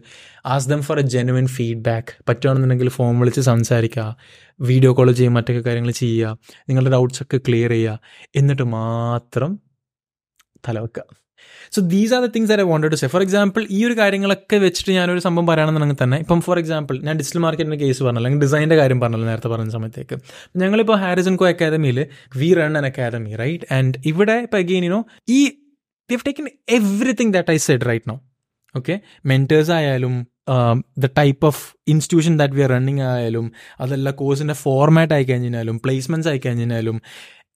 as 0.54 0.68
them 0.68 0.82
for 0.82 0.98
a 0.98 1.06
genuine 1.14 1.46
feedback 1.56 2.12
പറ്റുകയാണെന്നുണ്ടെങ്കിൽ 2.28 2.88
phone 2.88 3.20
വിളിച്ച് 3.20 3.40
സംസാരിക്കുക 3.40 4.06
വീഡിയോ 4.60 4.92
കോൾ 4.92 5.10
ചെയ്യുക 5.12 5.36
മറ്റൊക്കെ 5.38 5.62
കാര്യങ്ങൾ 5.68 5.92
ചെയ്യുക 6.02 6.32
നിങ്ങളുടെ 6.68 6.90
ഡൗട്ട്സ് 6.96 7.22
ഒക്കെ 7.22 7.40
ക്ലിയർ 7.48 7.70
ചെയ്യുക. 7.70 8.00
എന്നിട്ട് 8.36 8.62
മാത്രം 8.78 9.52
തലവെക്കുക 10.68 11.04
so 11.72 11.80
these 11.88 12.14
are 12.14 12.22
the 12.22 12.30
things 12.34 12.52
I 12.54 12.66
wanted 12.70 12.90
to 12.90 12.96
say 12.96 13.06
for 13.06 13.22
example 13.22 13.66
ഈ 13.70 13.84
ഒരു 13.84 13.94
കാര്യങ്ങളൊക്കെ 13.94 14.56
വെച്ചിട്ട് 14.56 14.90
ഞാനൊരു 14.92 15.18
സംഭവം 15.18 15.46
പറയുകയാണെന്നുണ്ടെങ്കിൽ 15.46 16.04
തന്നെ 16.04 16.18
ഇപ്പം 16.18 16.40
ഫോർ 16.40 16.58
എക്സാമ്പിൾ 16.58 16.98
ഞാൻ 17.00 17.16
ഡിജിറ്റൽ 17.16 17.38
മാർക്കറ്റിന്റെ 17.38 17.76
കേസ് 17.76 18.02
പറഞ്ഞല്ലോ 18.02 18.22
അല്ലെങ്കിൽ 18.22 18.44
ഡിസൈന്റെ 18.44 18.76
കാര്യം 18.76 19.00
പറഞ്ഞല്ലോ 19.00 19.28
നേരത്തെ 19.28 19.48
പറഞ്ഞ 19.48 19.70
സമയത്തേക്ക്. 19.70 20.16
ഞങ്ങളിപ്പോൾ 20.56 20.96
ഹാരിസൺ 20.96 21.36
കോ 21.36 21.46
അക്കാദമിയിൽ 21.46 22.00
we 22.36 22.54
run 22.54 22.78
an 22.78 22.86
academy 22.86 23.34
right 23.36 23.64
and 23.72 23.94
ഇവിടെ 24.06 24.36
ഇപ്പോൾ 24.42 24.56
അഗെയിൻ 24.56 24.84
യുനോ 24.84 25.00
ഈ 25.28 25.40
we 26.10 26.16
have 26.16 26.26
taken 26.26 26.46
everything 26.70 27.32
that 27.32 27.50
I 27.50 27.56
said 27.56 27.86
right 27.86 28.08
no 28.08 28.16
okay 28.74 28.94
mentors 29.26 29.70
ആയാലും 29.70 30.14
the 30.98 31.06
type 31.18 31.46
of 31.46 31.62
institution 31.88 32.38
that 32.38 32.54
we 32.54 32.62
are 32.62 32.70
running 32.70 33.00
ആയാലും 33.08 33.46
അതല്ല 33.80 34.10
കോഴ്സിന്റെ 34.10 34.54
ഫോർമാറ്റ് 34.54 35.14
ആയി 35.14 35.24
കഴിഞ്ഞാലും 35.24 35.78
പ്ലേസ്മെന്റ്സ് 35.78 36.28
ആയി 36.28 36.38
കഴിഞ്ഞാലും 36.46 36.96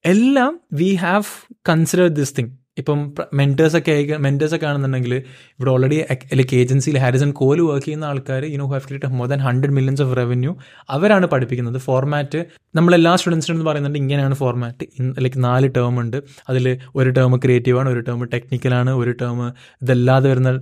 എല്ലാം 0.05 0.61
we 0.72 0.94
have 0.96 1.25
consider 1.68 2.09
this 2.09 2.37
thing 2.37 2.53
ഇപ്പം 2.78 3.14
മെന്റേഴ്സ് 3.35 3.76
ഒക്കെ 3.76 3.92
ആയി 3.92 4.04
മെന്റേഴ്സ് 4.16 4.54
ഒക്കെ 4.54 4.66
ആണെന്നുണ്ടെങ്കിൽ 4.66 5.14
ഇവിടെ 5.14 5.70
ഓൾറെഡി 5.70 5.96
ലൈക്ക് 6.35 6.56
ഏജൻസിയിൽ 6.56 6.98
ഹാരിസൺ 6.98 7.30
കോൽ 7.30 7.61
വർക്ക് 7.61 7.87
ചെയ്യുന്ന 7.87 8.04
ആൾക്കാർ 8.04 8.44
you 8.44 8.58
know 8.58 8.66
have 8.66 8.80
create 8.80 9.06
more 9.06 9.26
than 9.28 9.40
hundred 9.40 9.70
millions 9.70 10.02
of 10.02 10.16
revenue 10.16 10.52
അവരാണ് 10.90 11.26
പഠിപ്പിക്കുന്നത്. 11.26 11.78
ഫോർമാറ്റ് 11.78 12.44
നമ്മളെല്ലാ 12.76 13.16
സ്റ്റുഡൻസിനും 13.16 13.64
പറയുന്നുണ്ട് 13.64 13.98
ഇങ്ങനെയാണ് 13.98 14.35
ഫോർമാറ്റ് 14.35 14.87
ലൈക്ക് 15.24 15.44
നാല് 15.44 15.68
ടേം 15.76 16.00
ഉണ്ട്. 16.00 16.16
അതിൽ 16.48 16.78
ഒരു 16.96 17.11
ടേം 17.11 17.37
ക്രിയേറ്റീവ് 17.37 17.78
ആണ് 17.78 17.88
ഒരു 17.88 18.00
ടേം 18.00 18.24
ടെക്നിക്കലാണ് 18.35 18.90
ഒരു 18.90 19.12
ടേം 19.22 19.38
ഇതല്ലാതെ 19.82 20.30
വരുന്ന 20.30 20.52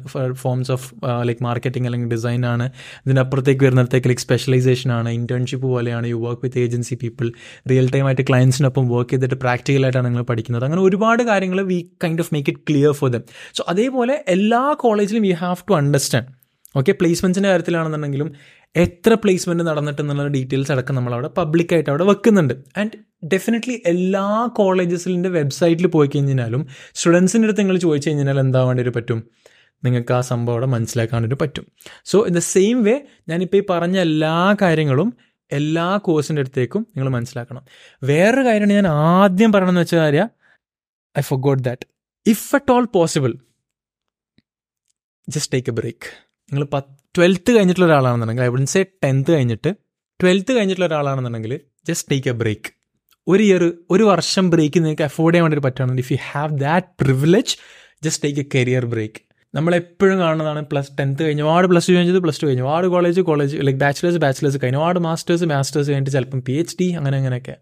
ഫോംസ് 0.43 0.73
ഓഫ് 0.73 0.89
ലൈക്ക് 1.29 1.45
മാർക്കറ്റിംഗ് 1.45 1.87
അല്ലെങ്കിൽ 1.87 2.09
ഡിസൈൻ 2.09 2.47
ആണ്. 2.47 2.71
ഇതിനപ്പുറത്തേക്ക് 3.07 3.65
വരുന്നിടത്തേക്ക് 3.65 4.09
ലൈക്ക് 4.09 4.21
സ്പെഷ്യലൈസേഷൻ 4.21 4.93
ആണ്. 4.93 5.09
ഇന്റേൺഷിപ്പ് 5.09 5.67
പോലെയാണ്. 5.67 6.07
You 6.07 6.17
work 6.27 6.43
with 6.45 6.59
agency 6.59 6.95
people 7.05 7.33
real 7.71 7.91
time 7.95 8.07
ആയിട്ട് 8.07 8.27
ക്ലയൻസിനൊപ്പം 8.31 8.89
വർക്ക് 8.89 9.11
ചെയ്തിട്ട് 9.11 9.35
പ്രാക്ടിക്കലായിട്ടാണ് 9.35 10.07
നിങ്ങൾ 10.07 10.23
പഠിക്കുന്നത്. 10.33 10.65
അങ്ങനെ 10.65 10.83
ഒരുപാട് 10.83 11.23
കാര്യങ്ങൾ 11.23 11.61
we 11.73 11.79
kind 12.05 12.21
of 12.21 12.35
make 12.35 12.51
it 12.51 12.61
clear 12.61 12.93
for 12.93 13.11
them 13.11 13.21
so 13.55 13.65
അതേപോലെ 13.69 14.25
എല്ലാ 14.29 14.75
കോളേജിലും 14.79 15.27
you 15.27 15.35
have 15.35 15.57
to 15.71 15.75
understand 15.75 16.41
okay 16.77 16.93
പ്ലേസ്മെന്റ്സിന്റെ 16.93 17.49
കാര്യത്തിലാണെന്നുണ്ടെങ്കിലും 17.49 18.33
എത്ര 18.77 19.15
പ്ലേസ്മെന്റ് 19.15 19.65
നടന്നിട്ടെന്നുള്ള 19.65 20.27
ഡീറ്റെയിൽസ് 20.27 20.73
അടക്കം 20.73 20.95
നമ്മളവിടെ 20.95 21.29
പബ്ലിക്കായിട്ട് 21.29 21.91
അവിടെ 21.91 22.05
വെക്കുന്നുണ്ട്. 22.05 22.55
ആൻഡ് 22.77 23.27
ഡെഫിനറ്റ്ലി 23.27 23.83
എല്ലാ 23.87 24.49
കോളേജസിന്റെ 24.57 25.29
വെബ്സൈറ്റിൽ 25.29 25.87
പോയി 25.87 26.11
കഴിഞ്ഞാലും 26.17 26.67
സ്റ്റുഡൻസിന്റെ 26.95 27.47
അടുത്ത് 27.47 27.61
നിങ്ങൾ 27.61 27.77
ചോദിച്ചു 27.77 28.09
കഴിഞ്ഞാൽ 28.09 28.41
എന്താ 28.41 28.65
വേണ്ടി 28.65 28.91
പറ്റും? 28.91 29.31
നിങ്ങൾക്ക് 29.85 30.13
ആ 30.13 30.21
സംഭവം 30.21 30.55
അവിടെ 30.55 30.67
മനസ്സിലാക്കാൻ 30.67 31.31
പറ്റും. 31.41 31.67
So 32.05 32.27
in 32.27 32.35
the 32.35 32.39
same 32.39 32.85
way 32.85 33.01
ഞാനിപ്പോൾ 33.29 33.57
ഈ 33.57 33.63
പറഞ്ഞ 33.71 33.99
എല്ലാ 33.99 34.57
കാര്യങ്ങളും 34.63 35.13
എല്ലാ 35.53 35.97
കോഴ്സിന്റെ 35.97 36.41
അടുത്തേക്കും 36.41 36.87
നിങ്ങൾ 36.97 37.11
മനസ്സിലാക്കണം. 37.11 37.63
വേറൊരു 38.03 38.49
കാര്യമാണ് 38.49 38.73
ഞാൻ 38.73 38.87
ആദ്യം 38.87 39.53
പറയണമെന്ന് 39.53 39.81
വെച്ച 39.81 39.95
കാര്യം 39.95 40.40
I 41.17 41.23
forgot 41.41 41.63
that 41.63 41.87
if 42.27 42.49
at 42.55 42.73
all 42.73 42.87
possible 42.95 43.33
just 45.29 45.53
take 45.55 45.71
a 45.71 45.75
break 45.75 46.09
നിങ്ങൾ 46.53 46.65
പത്ത് 46.73 46.91
ട്വൽത്ത് 47.15 47.51
കഴിഞ്ഞിട്ടുള്ള 47.57 47.87
ഒരാളാണെന്നുണ്ടെങ്കിൽ 47.89 48.45
ഐ 48.45 48.53
വുഡൻ 48.55 48.69
സേ 48.75 48.81
ടെൻത്ത് 49.05 49.31
കഴിഞ്ഞിട്ട് 49.33 49.71
ട്വൽത്ത് 50.21 50.53
കഴിഞ്ഞിട്ടുള്ള 50.57 50.87
ഒരാളാണെന്നുണ്ടെങ്കിൽ 50.91 51.53
ജസ്റ്റ് 51.87 52.09
ടേക്ക് 52.13 52.29
എ 52.29 52.37
ബ്രേക്ക് 52.41 52.71
ഒരു 53.27 53.43
ഇയർ 53.43 53.63
ഒരു 53.91 54.05
വർഷം 54.05 54.45
ബ്രേക്ക് 54.51 54.79
നിങ്ങൾക്ക് 54.83 55.05
അഫോർഡ് 55.09 55.35
ചെയ്യാൻ 55.35 55.47
വേണ്ടി 55.47 55.65
പറ്റുകയാണെങ്കിൽ 55.67 56.05
if 56.05 56.13
you 56.13 56.21
have 56.29 56.53
that 56.59 56.89
privilege 57.01 57.53
just 58.03 58.23
take 58.25 58.41
a 58.41 58.49
career 58.55 58.85
break 58.87 59.21
നമ്മളെപ്പോഴും 59.55 60.19
കാണുന്നതാണ് 60.19 60.63
പ്ലസ് 60.71 60.91
ടെൻത്ത് 60.99 61.23
കഴിഞ്ഞ് 61.23 61.43
ഒരുപാട് 61.45 61.69
പ്ലസ് 61.69 61.89
ടു 61.89 61.93
കഴിഞ്ഞത് 61.93 62.19
പ്ലസ് 62.19 62.41
ടു 62.43 62.47
കഴിഞ്ഞു 62.47 62.65
ഒരുപാട് 62.65 62.87
college 62.87 63.21
college 63.21 63.57
like 63.67 63.79
bachelors 63.79 64.19
bachelors 64.19 64.59
കഴിഞ്ഞു 64.63 64.79
ഒരുപാട് 64.81 65.01
മാസ്റ്റേഴ്സ് 65.01 65.45
മാസ്റ്റേഴ്സ് 65.53 65.91
കഴിഞ്ഞിട്ട് 65.91 66.15
ചിലപ്പം 66.17 66.41
പി 66.43 66.53
എച്ച് 66.53 66.77
ഡി 66.81 66.87
അങ്ങനെ 66.93 67.17
അങ്ങനെയൊക്കെ. 67.17 67.55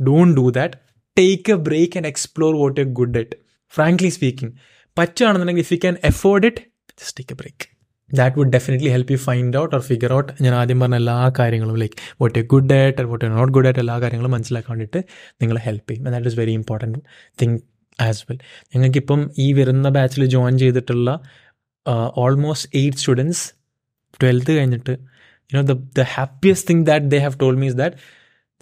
Don't 0.00 0.36
do 0.36 0.46
that 0.50 0.76
take 1.18 1.52
a 1.52 1.58
break 1.66 1.96
and 1.98 2.08
explore 2.08 2.52
what 2.56 2.80
a 2.80 2.88
good 2.98 3.18
it 3.18 3.36
frankly 3.72 4.10
speaking 4.16 4.52
പറ്റുകയാണെന്നുണ്ടെങ്കിൽ 4.96 5.64
if 5.64 5.72
you 5.74 5.80
can 5.84 5.96
afford 6.04 6.46
it 6.46 6.62
just 7.00 7.16
take 7.20 7.32
a 7.32 7.40
break 7.40 7.66
that 8.10 8.36
would 8.38 8.52
definitely 8.52 8.90
help 8.90 9.12
you 9.12 9.20
find 9.24 9.56
out 9.56 9.74
or 9.76 9.82
figure 9.88 10.12
out 10.14 10.30
ഞാൻ 10.44 10.54
ആദ്യം 10.54 10.78
പറഞ്ഞ 10.82 10.96
എല്ലാ 10.96 11.16
കാര്യങ്ങളും 11.38 11.76
like 11.76 11.96
what 12.20 12.38
a 12.38 12.44
good 12.52 12.74
ആയിട്ട് 12.76 13.06
what 13.10 13.24
a 13.24 13.32
not 13.34 13.52
good 13.52 13.66
ആയിട്ട് 13.66 13.82
എല്ലാ 13.84 13.96
കാര്യങ്ങളും 14.02 14.32
മനസ്സിലാക്കാൻ 14.36 14.72
വേണ്ടിയിട്ട് 14.74 15.00
നിങ്ങളെ 15.40 15.60
ഹെൽപ്പ് 15.66 15.88
ചെയ്യും. 15.90 16.10
That 16.14 16.30
is 16.30 16.38
very 16.40 16.52
important 16.52 17.00
thing 17.38 17.58
as 17.98 18.24
well 18.28 18.38
ഞങ്ങൾക്കിപ്പം 18.72 19.20
ഈ 19.38 19.52
വരുന്ന 19.52 19.88
ബാച്ചിൽ 19.88 20.24
ജോയിൻ 20.34 20.56
ചെയ്തിട്ടുള്ള 20.58 21.10
ഓൾമോസ്റ്റ് 22.16 22.68
എയ്റ്റ് 22.74 22.98
സ്റ്റുഡൻസ് 22.98 23.42
ട്വൽത്ത് 24.20 24.52
കഴിഞ്ഞിട്ട് 24.58 24.94
you know 25.50 25.62
the 25.64 25.76
the 25.96 26.04
happiest 26.14 26.68
thing 26.70 26.84
that 26.86 27.06
they 27.06 27.18
have 27.18 27.36
told 27.40 27.56
means 27.56 27.76
that 27.76 27.96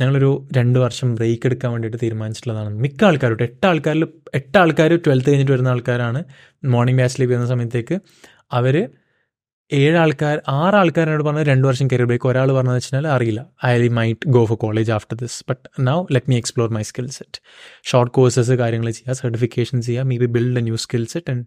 ഞങ്ങളൊരു 0.00 0.48
രണ്ട് 0.56 0.78
വർഷം 0.78 1.14
ബ്രേക്ക് 1.14 1.46
എടുക്കാൻ 1.46 1.72
വേണ്ടിയിട്ട് 1.72 1.98
തീരുമാനിച്ചിട്ടുള്ളതാണ്. 2.02 2.70
മിക്ക 2.84 3.04
ആൾക്കാരും 3.04 3.42
എട്ട് 3.42 3.66
ആൾക്കാരിൽ 3.66 4.04
എട്ട് 4.34 4.58
ആൾക്കാർ 4.58 4.90
ട്വൽത്ത് 5.06 5.30
കഴിഞ്ഞിട്ട് 5.30 5.52
വരുന്ന 5.52 5.68
ആൾക്കാരാണ് 5.68 6.20
മോർണിംഗ് 6.64 7.00
ബാച്ചിലേക്ക് 7.02 7.32
വരുന്ന 7.32 7.48
സമയത്തേക്ക്. 7.48 7.96
അവർ 8.52 8.76
ഏഴ് 9.70 9.96
ആൾക്കാർ 9.96 10.42
ആറ് 10.48 10.74
ആൾക്കാരോട് 10.74 11.22
പറഞ്ഞത് 11.24 11.46
രണ്ട് 11.46 11.66
വർഷം 11.68 11.86
കരിയർ 11.92 12.06
ബ്രേക്ക് 12.06 12.28
ഒരാൾ 12.28 12.48
പറഞ്ഞതെന്ന് 12.52 12.82
വെച്ചാൽ 12.82 13.06
അറിയില്ല. 13.14 13.40
I 13.64 13.88
might 13.88 14.28
go 14.28 14.44
for 14.44 14.56
college 14.56 14.92
after 14.96 15.16
this 15.22 15.38
but 15.48 15.62
now 15.80 15.96
let 16.10 16.30
me 16.30 16.36
explore 16.36 16.68
my 16.68 16.82
skill 16.82 17.08
set 17.10 17.40
short 17.84 18.12
courses 18.12 18.50
കാര്യങ്ങൾ 18.52 18.90
ചെയ്യുക 18.90 19.12
സർട്ടിഫിക്കേഷൻ 19.12 19.80
ചെയ്യുക 19.80 20.02
may 20.02 20.18
be 20.18 20.26
build 20.26 20.58
a 20.58 20.60
new 20.60 20.76
skill 20.76 21.06
set 21.06 21.30
and 21.30 21.44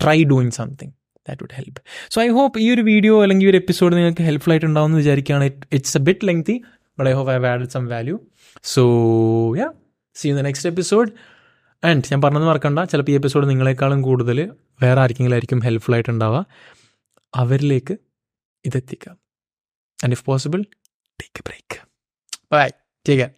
try 0.00 0.22
doing 0.24 0.50
something 0.50 0.92
that 1.28 1.42
would 1.42 1.54
help 1.54 1.80
so 2.10 2.20
I 2.22 2.28
hope 2.28 2.58
ഈ 2.58 2.74
ഒരു 2.74 2.82
video 2.82 3.22
അല്ലെങ്കിൽ 3.22 3.48
ഒരു 3.48 3.56
episode 3.56 3.96
നിങ്ങൾക്ക് 3.96 4.22
helpful 4.22 4.50
ആയിട്ട് 4.50 4.66
ഉണ്ടാവും 4.66 4.88
എന്ന് 4.88 4.98
വിചാരിക്കുകയാണ് 4.98 5.46
it's 5.72 5.96
a 5.96 6.00
bit 6.00 6.28
lengthy 6.28 6.56
but 6.98 7.10
hope 7.10 7.28
I've 7.28 7.46
added 7.52 7.70
some 7.76 7.86
value. 7.88 8.18
So, 8.74 8.82
yeah, 9.60 9.72
see 10.16 10.28
you 10.28 10.32
in 10.32 10.38
the 10.38 10.46
next 10.48 10.64
episode. 10.72 11.10
And 11.84 12.02
ഞാൻ 12.12 12.20
പറഞ്ഞത് 12.22 12.44
മറക്കണ്ട. 12.44 12.78
ചിലപ്പോൾ 12.78 13.12
ഈ 13.12 13.14
എപ്പിസോഡ് 13.14 13.50
നിങ്ങളെക്കാളും 13.50 14.02
കൂടുതൽ 14.02 14.52
വേറെ 14.82 15.00
ആർക്കെങ്കിലും 15.00 15.34
ആയിരിക്കും 15.34 15.60
ഹെൽപ്ഫുൾ 15.60 15.94
ആയിട്ടുണ്ടാവുക. 15.94 16.46
അവരിലേക്ക് 17.34 17.96
ഇതെത്തിക്കാം. 18.64 19.16
And 20.04 20.12
if 20.12 20.24
possible 20.24 20.62
take 21.20 21.38
a 21.38 21.42
break 21.46 21.78
bye 22.52 22.68
take 23.08 23.22
care 23.22 23.30